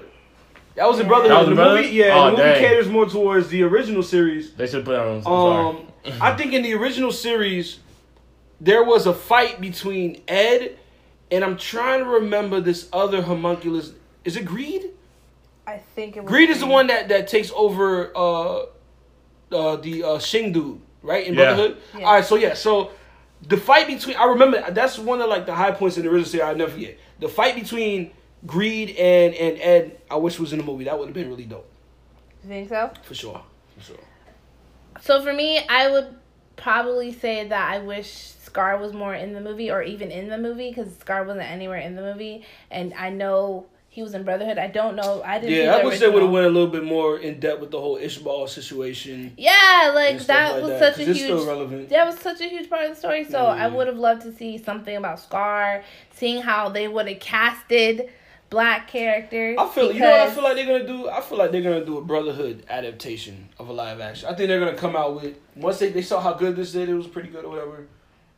That 0.76 0.88
was 0.88 0.98
in 0.98 1.02
Yeah. 1.04 1.08
Brotherhood. 1.08 1.30
That 1.30 1.48
was 1.48 1.56
the 1.56 1.62
in 1.70 1.74
movie, 1.82 1.88
yeah, 1.94 2.14
Oh, 2.14 2.24
the 2.24 2.30
movie 2.32 2.42
dang. 2.42 2.60
caters 2.60 2.88
more 2.88 3.06
towards 3.06 3.48
the 3.48 3.62
original 3.64 4.02
series. 4.02 4.54
They 4.54 4.66
should 4.66 4.84
put 4.84 4.94
it 4.94 5.00
on. 5.00 5.22
I'm. 5.26 5.76
Um, 5.76 5.86
I 6.20 6.34
think 6.36 6.52
in 6.52 6.62
the 6.62 6.74
original 6.74 7.12
series, 7.12 7.80
there 8.60 8.82
was 8.84 9.06
a 9.06 9.14
fight 9.14 9.60
between 9.60 10.22
Ed 10.28 10.78
and 11.30 11.44
I'm 11.44 11.56
trying 11.56 12.00
to 12.00 12.06
remember 12.06 12.60
this 12.60 12.88
other 12.92 13.22
homunculus. 13.22 13.92
Is 14.24 14.36
it 14.36 14.44
Greed? 14.44 14.90
I 15.66 15.78
think 15.78 16.16
it 16.16 16.22
was. 16.22 16.28
Greed 16.30 16.50
is 16.50 16.60
the 16.60 16.66
one 16.66 16.86
that 16.88 17.08
that 17.08 17.28
takes 17.28 17.50
over 17.54 18.16
uh, 18.16 18.66
uh 19.50 19.76
the 19.76 20.04
uh, 20.04 20.08
Xing 20.18 20.52
dude, 20.52 20.80
right 21.02 21.26
in 21.26 21.34
Yeah. 21.34 21.54
Brotherhood. 21.54 21.82
Yeah. 21.98 22.04
All 22.06 22.14
right, 22.14 22.24
so 22.24 22.36
yeah, 22.36 22.54
so 22.54 22.90
the 23.48 23.56
fight 23.56 23.86
between 23.86 24.16
I 24.16 24.26
remember 24.26 24.70
that's 24.70 24.98
one 24.98 25.20
of 25.20 25.28
like 25.28 25.46
the 25.46 25.54
high 25.54 25.72
points 25.72 25.96
in 25.96 26.04
the 26.04 26.10
original 26.10 26.28
series. 26.28 26.44
I 26.44 26.50
will 26.52 26.58
never 26.58 26.72
forget 26.72 26.98
the 27.20 27.28
fight 27.28 27.54
between 27.54 28.12
Greed 28.46 28.90
and 28.90 29.34
and 29.34 29.58
Ed. 29.60 30.00
I 30.10 30.16
wish 30.16 30.38
was 30.38 30.52
in 30.52 30.58
the 30.58 30.64
movie. 30.64 30.84
That 30.84 30.98
would 30.98 31.08
have 31.08 31.14
been 31.14 31.28
really 31.28 31.46
dope 31.46 31.68
You 32.42 32.48
think 32.48 32.68
so? 32.68 32.92
for 33.02 33.14
sure. 33.14 33.42
For 33.76 33.84
sure. 33.84 33.96
So 35.00 35.22
for 35.22 35.32
me, 35.32 35.58
I 35.68 35.90
would 35.90 36.14
probably 36.56 37.12
say 37.12 37.48
that 37.48 37.72
I 37.72 37.78
wish 37.78 38.34
Scar 38.54 38.78
was 38.78 38.92
more 38.92 39.16
in 39.16 39.32
the 39.32 39.40
movie 39.40 39.68
or 39.68 39.82
even 39.82 40.12
in 40.12 40.28
the 40.28 40.38
movie 40.38 40.70
because 40.70 40.96
Scar 40.98 41.24
wasn't 41.24 41.50
anywhere 41.50 41.78
in 41.78 41.96
the 41.96 42.02
movie, 42.02 42.44
and 42.70 42.94
I 42.94 43.10
know 43.10 43.66
he 43.88 44.00
was 44.00 44.14
in 44.14 44.22
Brotherhood. 44.22 44.58
I 44.58 44.68
don't 44.68 44.94
know. 44.94 45.22
I 45.24 45.40
didn't. 45.40 45.56
Yeah, 45.56 45.74
I 45.74 45.84
wish 45.84 45.98
they 45.98 46.08
would 46.08 46.22
have 46.22 46.30
went 46.30 46.46
a 46.46 46.50
little 46.50 46.68
bit 46.68 46.84
more 46.84 47.18
in 47.18 47.40
depth 47.40 47.60
with 47.60 47.72
the 47.72 47.80
whole 47.80 47.98
Ishbal 47.98 48.48
situation. 48.48 49.32
Yeah, 49.36 49.90
like 49.92 50.20
that 50.26 50.52
like 50.52 50.62
was 50.62 50.70
that, 50.70 50.94
such 50.94 51.00
a 51.00 51.04
huge. 51.06 51.18
still 51.18 51.44
relevant. 51.44 51.88
That 51.88 52.06
was 52.06 52.16
such 52.20 52.40
a 52.42 52.44
huge 52.44 52.70
part 52.70 52.84
of 52.84 52.90
the 52.90 52.94
story. 52.96 53.24
So 53.24 53.44
I 53.44 53.66
Mhm. 53.66 53.74
would 53.74 53.88
have 53.88 53.98
loved 53.98 54.22
to 54.22 54.32
see 54.32 54.56
something 54.56 54.96
about 54.96 55.18
Scar, 55.18 55.82
seeing 56.12 56.40
how 56.40 56.68
they 56.68 56.86
would 56.86 57.08
have 57.08 57.18
casted 57.18 58.08
black 58.50 58.86
characters. 58.86 59.56
I 59.58 59.66
feel 59.66 59.90
you 59.90 59.98
know 59.98 60.10
what 60.12 60.20
I 60.20 60.30
feel 60.30 60.44
like 60.44 60.54
they're 60.54 60.66
gonna 60.66 60.86
do. 60.86 61.08
I 61.08 61.20
feel 61.22 61.38
like 61.38 61.50
they're 61.50 61.60
gonna 61.60 61.84
do 61.84 61.98
a 61.98 62.02
Brotherhood 62.02 62.64
adaptation 62.68 63.48
of 63.58 63.68
a 63.68 63.72
live 63.72 64.00
action. 64.00 64.28
I 64.28 64.34
think 64.34 64.46
they're 64.46 64.60
gonna 64.60 64.76
come 64.76 64.94
out 64.94 65.20
with 65.20 65.38
once 65.56 65.80
they, 65.80 65.88
they 65.88 66.02
saw 66.02 66.20
how 66.20 66.34
good 66.34 66.54
this 66.54 66.70
did, 66.70 66.88
it 66.88 66.94
was 66.94 67.08
pretty 67.08 67.30
good 67.30 67.44
or 67.44 67.48
whatever. 67.50 67.88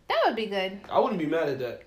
That 0.09 0.17
would 0.27 0.37
be 0.37 0.47
good. 0.47 0.81
I 0.91 0.99
wouldn't 1.01 1.19
be 1.19 1.27
mad 1.27 1.49
at 1.49 1.59
that. 1.61 1.83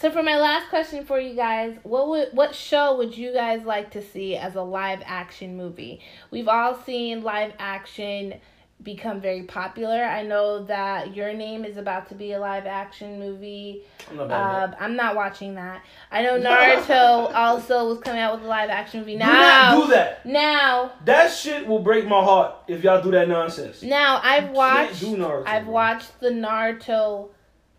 So 0.00 0.10
for 0.10 0.22
my 0.22 0.36
last 0.36 0.68
question 0.68 1.04
for 1.04 1.20
you 1.20 1.34
guys, 1.34 1.76
what 1.84 2.08
would 2.08 2.28
what 2.32 2.54
show 2.54 2.96
would 2.96 3.16
you 3.16 3.32
guys 3.32 3.62
like 3.64 3.92
to 3.92 4.02
see 4.02 4.36
as 4.36 4.56
a 4.56 4.62
live 4.62 5.00
action 5.04 5.56
movie? 5.56 6.00
We've 6.30 6.48
all 6.48 6.74
seen 6.74 7.22
live 7.22 7.52
action 7.58 8.34
become 8.82 9.20
very 9.20 9.44
popular. 9.44 10.02
I 10.02 10.24
know 10.24 10.64
that 10.64 11.14
Your 11.14 11.32
Name 11.32 11.64
is 11.64 11.76
about 11.76 12.08
to 12.08 12.16
be 12.16 12.32
a 12.32 12.40
live 12.40 12.66
action 12.66 13.20
movie. 13.20 13.82
I'm 14.10 14.16
not 14.16 14.30
Uh, 14.32 14.74
I'm 14.80 14.96
not 14.96 15.14
watching 15.14 15.54
that. 15.54 15.82
I 16.10 16.22
know 16.22 16.36
Naruto 16.40 17.32
also 17.32 17.86
was 17.86 18.00
coming 18.00 18.20
out 18.20 18.34
with 18.34 18.44
a 18.44 18.48
live 18.48 18.70
action 18.70 18.98
movie. 19.00 19.14
Now, 19.14 19.70
Do 19.74 19.78
not 19.78 19.86
do 19.86 19.94
that. 19.94 20.26
now, 20.26 20.92
That 21.04 21.28
shit 21.28 21.64
will 21.64 21.78
break 21.78 22.08
my 22.08 22.24
heart 22.24 22.56
if 22.66 22.82
y'all 22.82 23.00
do 23.00 23.12
that 23.12 23.28
nonsense. 23.28 23.82
now 23.82 24.20
I've 24.20 24.50
watched 24.50 24.98
can't 25.00 25.16
do 25.16 25.16
Naruto, 25.22 25.46
I've 25.46 25.64
bro. 25.66 25.72
watched 25.74 26.18
the 26.18 26.30
Naruto 26.30 27.28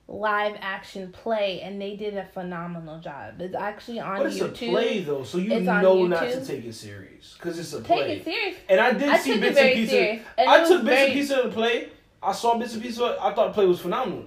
live 0.08 0.56
action 0.60 1.12
play 1.12 1.62
and 1.62 1.82
they 1.82 1.96
did 1.96 2.18
a 2.18 2.26
phenomenal 2.26 3.00
job. 3.00 3.40
It's 3.40 3.56
actually 3.56 4.00
on 4.00 4.18
But 4.18 4.28
it's 4.28 4.38
YouTube. 4.38 4.50
It's 4.52 4.62
a 4.62 4.68
play 4.70 5.04
though, 5.04 5.24
so 5.24 5.38
you 5.38 5.60
know 5.62 6.08
not 6.08 6.20
to 6.30 6.46
take 6.46 6.66
it 6.66 6.74
serious 6.74 7.36
because 7.38 7.58
it's 7.58 7.74
a 7.74 7.78
Take 7.82 7.86
play. 7.88 8.18
it 8.18 8.24
serious. 8.26 8.58
And 8.70 8.80
I 8.82 8.94
did 8.94 9.10
I 9.10 9.18
see 9.18 9.40
bits 9.40 9.58
and 9.58 9.74
pieces. 9.74 10.20
And 10.38 10.50
I 10.50 10.68
took 10.68 10.84
bits 10.86 11.02
and 11.02 11.14
pieces 11.14 11.32
of 11.38 11.44
the 11.46 11.50
play. 11.52 11.90
I 12.22 12.32
saw 12.34 12.58
bits 12.58 12.74
and 12.74 12.82
pieces. 12.82 13.00
Of 13.00 13.12
it. 13.12 13.18
I 13.22 13.34
thought 13.34 13.48
the 13.48 13.54
play 13.54 13.66
was 13.66 13.80
phenomenal, 13.80 14.26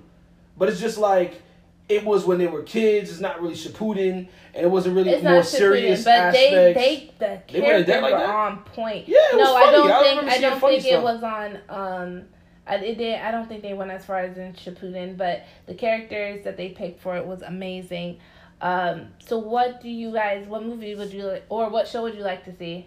but 0.57 0.69
it's 0.69 0.81
just 0.81 0.99
like 0.99 1.43
it 1.89 2.05
was 2.05 2.25
when 2.25 2.39
they 2.39 2.47
were 2.47 2.63
kids. 2.63 3.11
It's 3.11 3.21
not 3.21 3.41
really 3.41 3.55
Shippuden, 3.55 4.29
and 4.55 4.65
it 4.67 4.71
wasn't 4.71 4.97
really 4.97 5.11
It's 5.11 5.23
more 5.23 5.35
not 5.35 5.47
serious 5.47 6.05
but 6.05 6.11
aspects. 6.15 6.39
they 6.41 6.73
they 6.75 7.13
the 7.19 7.53
They 7.53 7.61
characters 7.61 8.03
like 8.03 8.13
were 8.13 8.19
that? 8.19 8.29
on 8.31 8.59
point. 8.65 9.09
Yeah, 9.09 9.19
it 9.33 9.37
was 9.37 9.45
no, 9.45 9.57
I 9.57 9.61
funny. 9.65 9.77
don't 9.77 9.91
I 9.91 10.03
think 10.03 10.23
I 10.33 10.39
don't 10.39 10.61
think 10.61 10.85
it 10.87 11.03
was 11.03 11.23
on 11.23 11.59
um 11.69 12.23
I 12.67 12.77
it 12.77 12.99
did 12.99 13.21
I 13.21 13.31
don't 13.31 13.49
think 13.49 13.63
they 13.63 13.75
went 13.75 13.91
as 13.91 14.05
far 14.05 14.21
as 14.21 14.37
in 14.37 14.53
Shippuden, 14.55 15.17
but 15.17 15.45
the 15.67 15.75
characters 15.75 16.45
that 16.45 16.57
they 16.57 16.71
picked 16.71 17.01
for 17.01 17.17
it 17.17 17.27
was 17.27 17.43
amazing. 17.43 18.19
Um, 18.61 19.09
so 19.19 19.39
what 19.39 19.81
do 19.81 19.89
you 19.89 20.13
guys? 20.13 20.47
What 20.47 20.65
movie 20.65 20.95
would 20.95 21.13
you 21.13 21.25
like, 21.25 21.45
or 21.49 21.69
what 21.69 21.87
show 21.87 22.03
would 22.03 22.15
you 22.15 22.23
like 22.23 22.45
to 22.45 22.57
see 22.57 22.87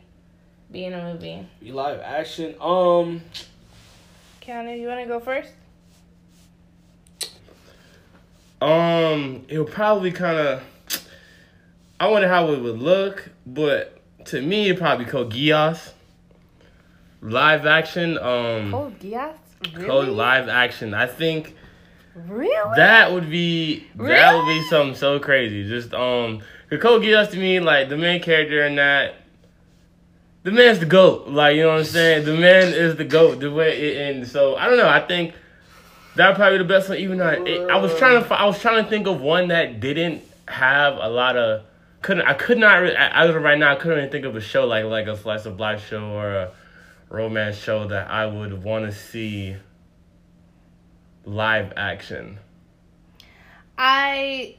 be 0.72 0.86
in 0.86 0.94
a 0.94 1.14
movie? 1.14 1.48
live 1.62 2.00
action. 2.00 2.56
Um, 2.60 3.22
Keanu, 4.42 4.80
you 4.80 4.88
want 4.88 5.02
to 5.02 5.08
go 5.08 5.20
first? 5.20 5.54
Um, 8.62 9.46
it'll 9.48 9.66
probably 9.66 10.12
kind 10.12 10.38
of. 10.38 10.64
I 12.00 12.08
wonder 12.08 12.28
how 12.28 12.52
it 12.52 12.60
would 12.62 12.80
look, 12.80 13.30
but 13.46 14.02
to 14.26 14.42
me, 14.42 14.66
it'd 14.70 14.80
probably 14.80 15.06
be 15.06 15.12
Code 15.12 15.32
Geass. 15.32 15.92
Live 17.22 17.66
action. 17.66 18.18
Um, 18.18 18.72
Code 18.72 19.00
Geass? 19.00 19.38
Really? 19.74 19.86
Code 19.86 20.10
live 20.10 20.48
action. 20.48 20.94
I 20.94 21.08
think 21.08 21.56
Really? 22.16 22.76
that 22.76 23.12
would 23.12 23.30
be 23.30 23.88
that 23.96 24.36
would 24.36 24.46
be 24.46 24.62
something 24.64 24.96
so 24.96 25.20
crazy. 25.20 25.68
Just 25.68 25.94
um, 25.94 26.42
Code 26.70 27.04
Geass 27.04 27.32
to 27.32 27.38
me, 27.38 27.60
like 27.60 27.90
the 27.90 27.98
main 27.98 28.22
character 28.22 28.66
in 28.66 28.76
that. 28.76 29.16
The 30.44 30.52
man's 30.52 30.80
the 30.80 30.86
goat, 30.86 31.28
like 31.28 31.58
you 31.58 31.64
know 31.64 31.70
what 31.70 31.80
I'm 31.80 31.86
saying. 31.86 32.26
The 32.26 32.36
man 32.36 32.74
is 32.74 32.96
the 32.96 33.04
goat. 33.04 33.40
The 33.42 33.52
way 33.52 33.78
it, 33.78 34.16
and 34.16 34.28
so 34.28 34.56
I 34.56 34.68
don't 34.68 34.78
know. 34.78 34.88
I 34.88 35.06
think 35.06 35.34
that 36.16 36.36
probably 36.36 36.58
the 36.58 36.64
best 36.64 36.88
one. 36.90 36.98
Even 36.98 37.18
though 37.18 37.30
it, 37.30 37.70
I 37.70 37.78
was 37.78 37.96
trying 37.98 38.24
to, 38.24 38.34
I 38.34 38.46
was 38.46 38.60
trying 38.60 38.84
to 38.84 38.90
think 38.90 39.06
of 39.08 39.20
one 39.20 39.50
that 39.50 39.80
didn't 39.82 40.24
have 40.48 40.96
a 40.98 41.10
lot 41.10 41.36
of. 41.36 41.64
Couldn't 42.02 42.26
I 42.26 42.34
could 42.34 42.58
not 42.58 42.82
as 42.84 43.30
of 43.30 43.36
right 43.42 43.58
now 43.58 43.74
I 43.74 43.76
couldn't 43.76 43.98
even 43.98 44.10
think 44.10 44.26
of 44.26 44.38
a 44.38 44.42
show 44.42 44.66
like 44.66 44.86
like 44.86 45.08
a 45.08 45.18
slice 45.18 45.46
of 45.46 45.60
life 45.60 45.86
show 45.90 46.02
or 46.12 46.34
a 46.34 46.52
romance 47.10 47.58
show 47.58 47.88
that 47.88 48.10
I 48.10 48.26
would 48.28 48.64
want 48.64 48.86
to 48.86 48.92
see 48.92 49.56
live 51.26 51.74
action. 51.76 52.40
I 53.78 54.58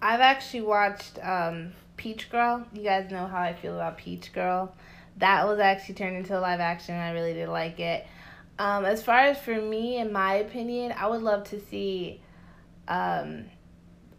I've 0.00 0.20
actually 0.20 0.62
watched 0.62 1.18
um, 1.22 1.72
Peach 1.96 2.30
Girl. 2.30 2.66
You 2.72 2.82
guys 2.82 3.10
know 3.10 3.26
how 3.26 3.40
I 3.40 3.54
feel 3.54 3.74
about 3.74 3.98
Peach 3.98 4.32
Girl. 4.32 4.74
That 5.18 5.46
was 5.46 5.58
actually 5.60 5.94
turned 5.94 6.16
into 6.16 6.38
a 6.38 6.40
live 6.40 6.60
action. 6.60 6.94
I 6.94 7.12
really 7.12 7.34
did 7.34 7.48
like 7.48 7.78
it. 7.78 8.06
Um, 8.58 8.84
as 8.84 9.02
far 9.02 9.18
as 9.18 9.38
for 9.38 9.54
me, 9.54 9.98
in 9.98 10.12
my 10.12 10.34
opinion, 10.34 10.92
I 10.96 11.08
would 11.08 11.22
love 11.22 11.44
to 11.50 11.60
see. 11.60 12.20
Um, 12.88 13.44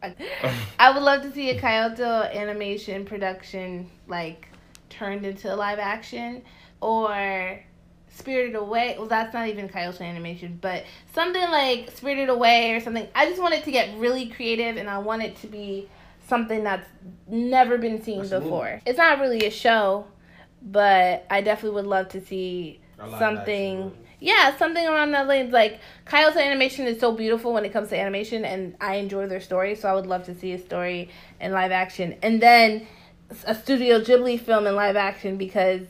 I, 0.02 0.16
I 0.80 0.92
would 0.92 1.04
love 1.04 1.22
to 1.24 1.32
see 1.32 1.50
a 1.50 1.60
Kyoto 1.60 2.24
animation 2.24 3.06
production 3.06 3.90
like 4.08 4.48
turned 4.90 5.26
into 5.26 5.54
a 5.54 5.56
live 5.56 5.80
action 5.80 6.44
or 6.84 7.60
Spirited 8.10 8.56
Away. 8.56 8.96
Well, 8.98 9.08
that's 9.08 9.34
not 9.34 9.48
even 9.48 9.70
Kyoto 9.70 10.04
animation, 10.04 10.60
but 10.62 10.84
something 11.14 11.42
like 11.50 11.90
Spirited 11.96 12.30
Away 12.30 12.74
or 12.74 12.82
something. 12.82 13.08
I 13.16 13.28
just 13.28 13.42
want 13.42 13.54
it 13.54 13.64
to 13.64 13.72
get 13.72 13.98
really 13.98 14.28
creative, 14.28 14.78
and 14.78 14.90
I 14.90 15.00
want 15.00 15.24
it 15.24 15.38
to 15.38 15.48
be 15.48 15.90
something 16.28 16.64
that's 16.64 16.88
never 17.28 17.78
been 17.78 18.04
seen 18.04 18.20
That's 18.20 18.44
before. 18.44 18.82
It's 18.86 18.98
not 18.98 19.20
really 19.20 19.46
a 19.46 19.50
show, 19.50 20.06
but 20.62 21.26
I 21.30 21.42
definitely 21.42 21.76
would 21.76 21.88
love 21.88 22.10
to 22.10 22.22
see 22.22 22.82
something. 23.18 23.94
Yeah, 24.20 24.56
something 24.58 24.86
around 24.86 25.12
that 25.12 25.28
lane. 25.28 25.52
Like 25.52 25.80
Kyoto 26.10 26.40
animation 26.40 26.86
is 26.86 27.00
so 27.00 27.14
beautiful 27.14 27.54
when 27.54 27.66
it 27.66 27.74
comes 27.74 27.90
to 27.90 28.00
animation, 28.00 28.46
and 28.46 28.76
I 28.82 28.96
enjoy 28.96 29.28
their 29.28 29.42
story. 29.42 29.76
So 29.76 29.88
I 29.88 29.96
would 29.96 30.08
love 30.08 30.26
to 30.26 30.36
see 30.36 30.52
a 30.52 30.60
story 30.60 31.10
in 31.40 31.54
live 31.54 31.72
action, 31.72 32.18
and 32.22 32.42
then 32.42 32.88
a 33.46 33.56
Studio 33.56 34.02
Ghibli 34.02 34.40
film 34.40 34.68
in 34.68 34.76
live 34.76 34.96
action 34.96 35.38
because 35.38 35.82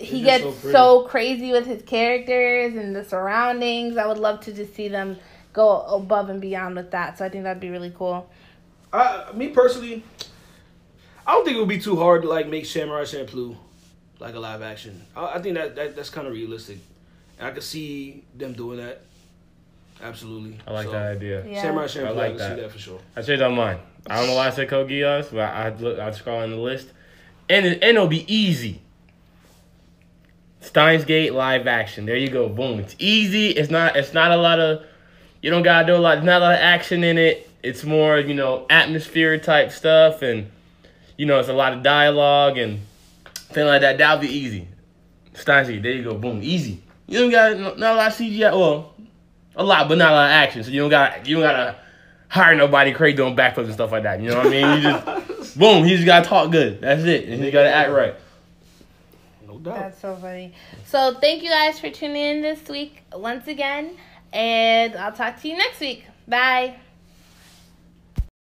he 0.00 0.22
gets 0.22 0.44
so 0.62 0.72
so, 0.72 1.02
crazy 1.04 1.52
with 1.52 1.66
his 1.66 1.82
characters 1.82 2.74
and 2.74 2.94
the 2.94 3.04
surroundings. 3.04 3.96
I 3.96 4.06
would 4.06 4.18
love 4.18 4.40
to 4.42 4.52
just 4.52 4.74
see 4.74 4.88
them 4.88 5.18
go 5.52 5.82
above 5.82 6.30
and 6.30 6.40
beyond 6.40 6.76
with 6.76 6.90
that. 6.92 7.18
So 7.18 7.24
I 7.24 7.28
think 7.28 7.44
that'd 7.44 7.60
be 7.60 7.70
really 7.70 7.92
cool. 7.96 8.28
I, 8.92 9.30
me 9.34 9.48
personally, 9.48 10.02
I 11.26 11.32
don't 11.32 11.44
think 11.44 11.56
it 11.56 11.60
would 11.60 11.68
be 11.68 11.80
too 11.80 11.96
hard 11.96 12.22
to 12.22 12.28
like 12.28 12.48
make 12.48 12.66
Samurai 12.66 13.02
Champloo 13.02 13.56
like 14.18 14.34
a 14.34 14.40
live 14.40 14.62
action. 14.62 15.02
I, 15.16 15.34
I 15.34 15.42
think 15.42 15.54
that, 15.56 15.76
that 15.76 15.96
that's 15.96 16.10
kind 16.10 16.26
of 16.26 16.32
realistic. 16.32 16.78
And 17.38 17.48
I 17.48 17.50
could 17.52 17.62
see 17.62 18.24
them 18.36 18.52
doing 18.52 18.78
that. 18.78 19.02
Absolutely. 20.02 20.58
I 20.66 20.72
like 20.72 20.86
So, 20.86 20.92
that 20.92 21.16
idea. 21.16 21.46
Yeah. 21.46 21.62
Samurai 21.62 21.84
I 21.84 21.86
Champloo, 21.86 22.06
I, 22.06 22.10
like 22.10 22.28
can 22.30 22.38
that. 22.38 22.56
see 22.56 22.62
that 22.62 22.72
for 22.72 22.78
sure. 22.78 23.00
I 23.16 23.22
changed 23.22 23.42
my 23.42 23.48
mind. 23.48 23.80
I 24.06 24.16
don't 24.16 24.28
know 24.28 24.36
why 24.36 24.46
I 24.46 24.50
said 24.50 24.68
Code 24.68 24.88
Geass, 24.88 25.30
but 25.30 25.40
I 25.40 25.68
look, 25.74 25.98
I 25.98 26.10
scroll 26.12 26.38
on 26.40 26.50
the 26.50 26.56
list, 26.56 26.88
and 27.50 27.66
it, 27.66 27.82
and 27.82 27.96
it'll 27.96 28.06
be 28.06 28.32
easy. 28.32 28.80
Steins 30.60 31.04
Gate 31.04 31.32
live 31.34 31.66
action. 31.66 32.06
There 32.06 32.16
you 32.16 32.28
go. 32.28 32.48
Boom. 32.48 32.78
It's 32.78 32.94
easy. 32.98 33.50
It's 33.50 33.70
not. 33.70 33.96
It's 33.96 34.12
not 34.12 34.30
a 34.30 34.36
lot 34.36 34.60
of. 34.60 34.84
You 35.42 35.50
don't 35.50 35.62
gotta 35.62 35.86
do 35.86 35.94
a 35.94 35.98
lot. 35.98 36.16
There's 36.16 36.24
not 36.26 36.42
a 36.42 36.44
lot 36.44 36.54
of 36.54 36.60
action 36.60 37.02
in 37.02 37.18
it. 37.18 37.50
It's 37.62 37.84
more 37.84 38.18
you 38.18 38.34
know 38.34 38.66
atmosphere 38.70 39.38
type 39.38 39.72
stuff, 39.72 40.22
and 40.22 40.50
you 41.16 41.26
know 41.26 41.40
it's 41.40 41.48
a 41.48 41.54
lot 41.54 41.72
of 41.72 41.82
dialogue 41.82 42.58
and 42.58 42.80
thing 43.34 43.66
like 43.66 43.80
that. 43.80 43.98
That'll 43.98 44.18
be 44.18 44.28
easy. 44.28 44.68
Steins 45.34 45.68
Gate. 45.68 45.82
There 45.82 45.92
you 45.92 46.04
go. 46.04 46.14
Boom. 46.14 46.40
Easy. 46.42 46.82
You 47.06 47.20
don't 47.20 47.30
got 47.30 47.78
not 47.78 47.94
a 47.94 47.96
lot 47.96 48.08
of 48.08 48.18
CGI. 48.18 48.52
Well, 48.52 48.94
a 49.56 49.64
lot, 49.64 49.88
but 49.88 49.98
not 49.98 50.12
a 50.12 50.14
lot 50.14 50.26
of 50.26 50.32
action. 50.32 50.62
So 50.62 50.70
you 50.70 50.80
don't 50.80 50.90
got 50.90 51.26
you 51.26 51.36
don't 51.36 51.42
gotta 51.44 51.76
hire 52.28 52.54
nobody 52.54 52.92
crazy 52.92 53.16
doing 53.16 53.34
backflips 53.34 53.64
and 53.64 53.74
stuff 53.74 53.92
like 53.92 54.02
that. 54.04 54.20
You 54.20 54.30
know 54.30 54.38
what 54.38 54.46
I 54.46 54.50
mean? 54.50 54.76
You 54.76 54.82
just 54.82 55.58
boom. 55.58 55.84
He 55.84 55.94
just 55.94 56.06
gotta 56.06 56.28
talk 56.28 56.50
good. 56.50 56.80
That's 56.80 57.02
it. 57.02 57.28
And 57.28 57.42
you 57.44 57.50
gotta 57.50 57.72
act 57.72 57.90
right. 57.90 58.14
No 59.50 59.58
doubt. 59.58 59.78
That's 59.80 60.00
so 60.00 60.16
funny. 60.16 60.52
So 60.86 61.14
thank 61.20 61.42
you 61.42 61.50
guys 61.50 61.80
for 61.80 61.90
tuning 61.90 62.22
in 62.22 62.40
this 62.40 62.68
week 62.68 63.02
once 63.12 63.48
again, 63.48 63.96
and 64.32 64.94
I'll 64.94 65.12
talk 65.12 65.40
to 65.42 65.48
you 65.48 65.56
next 65.56 65.80
week. 65.80 66.04
Bye. 66.28 66.76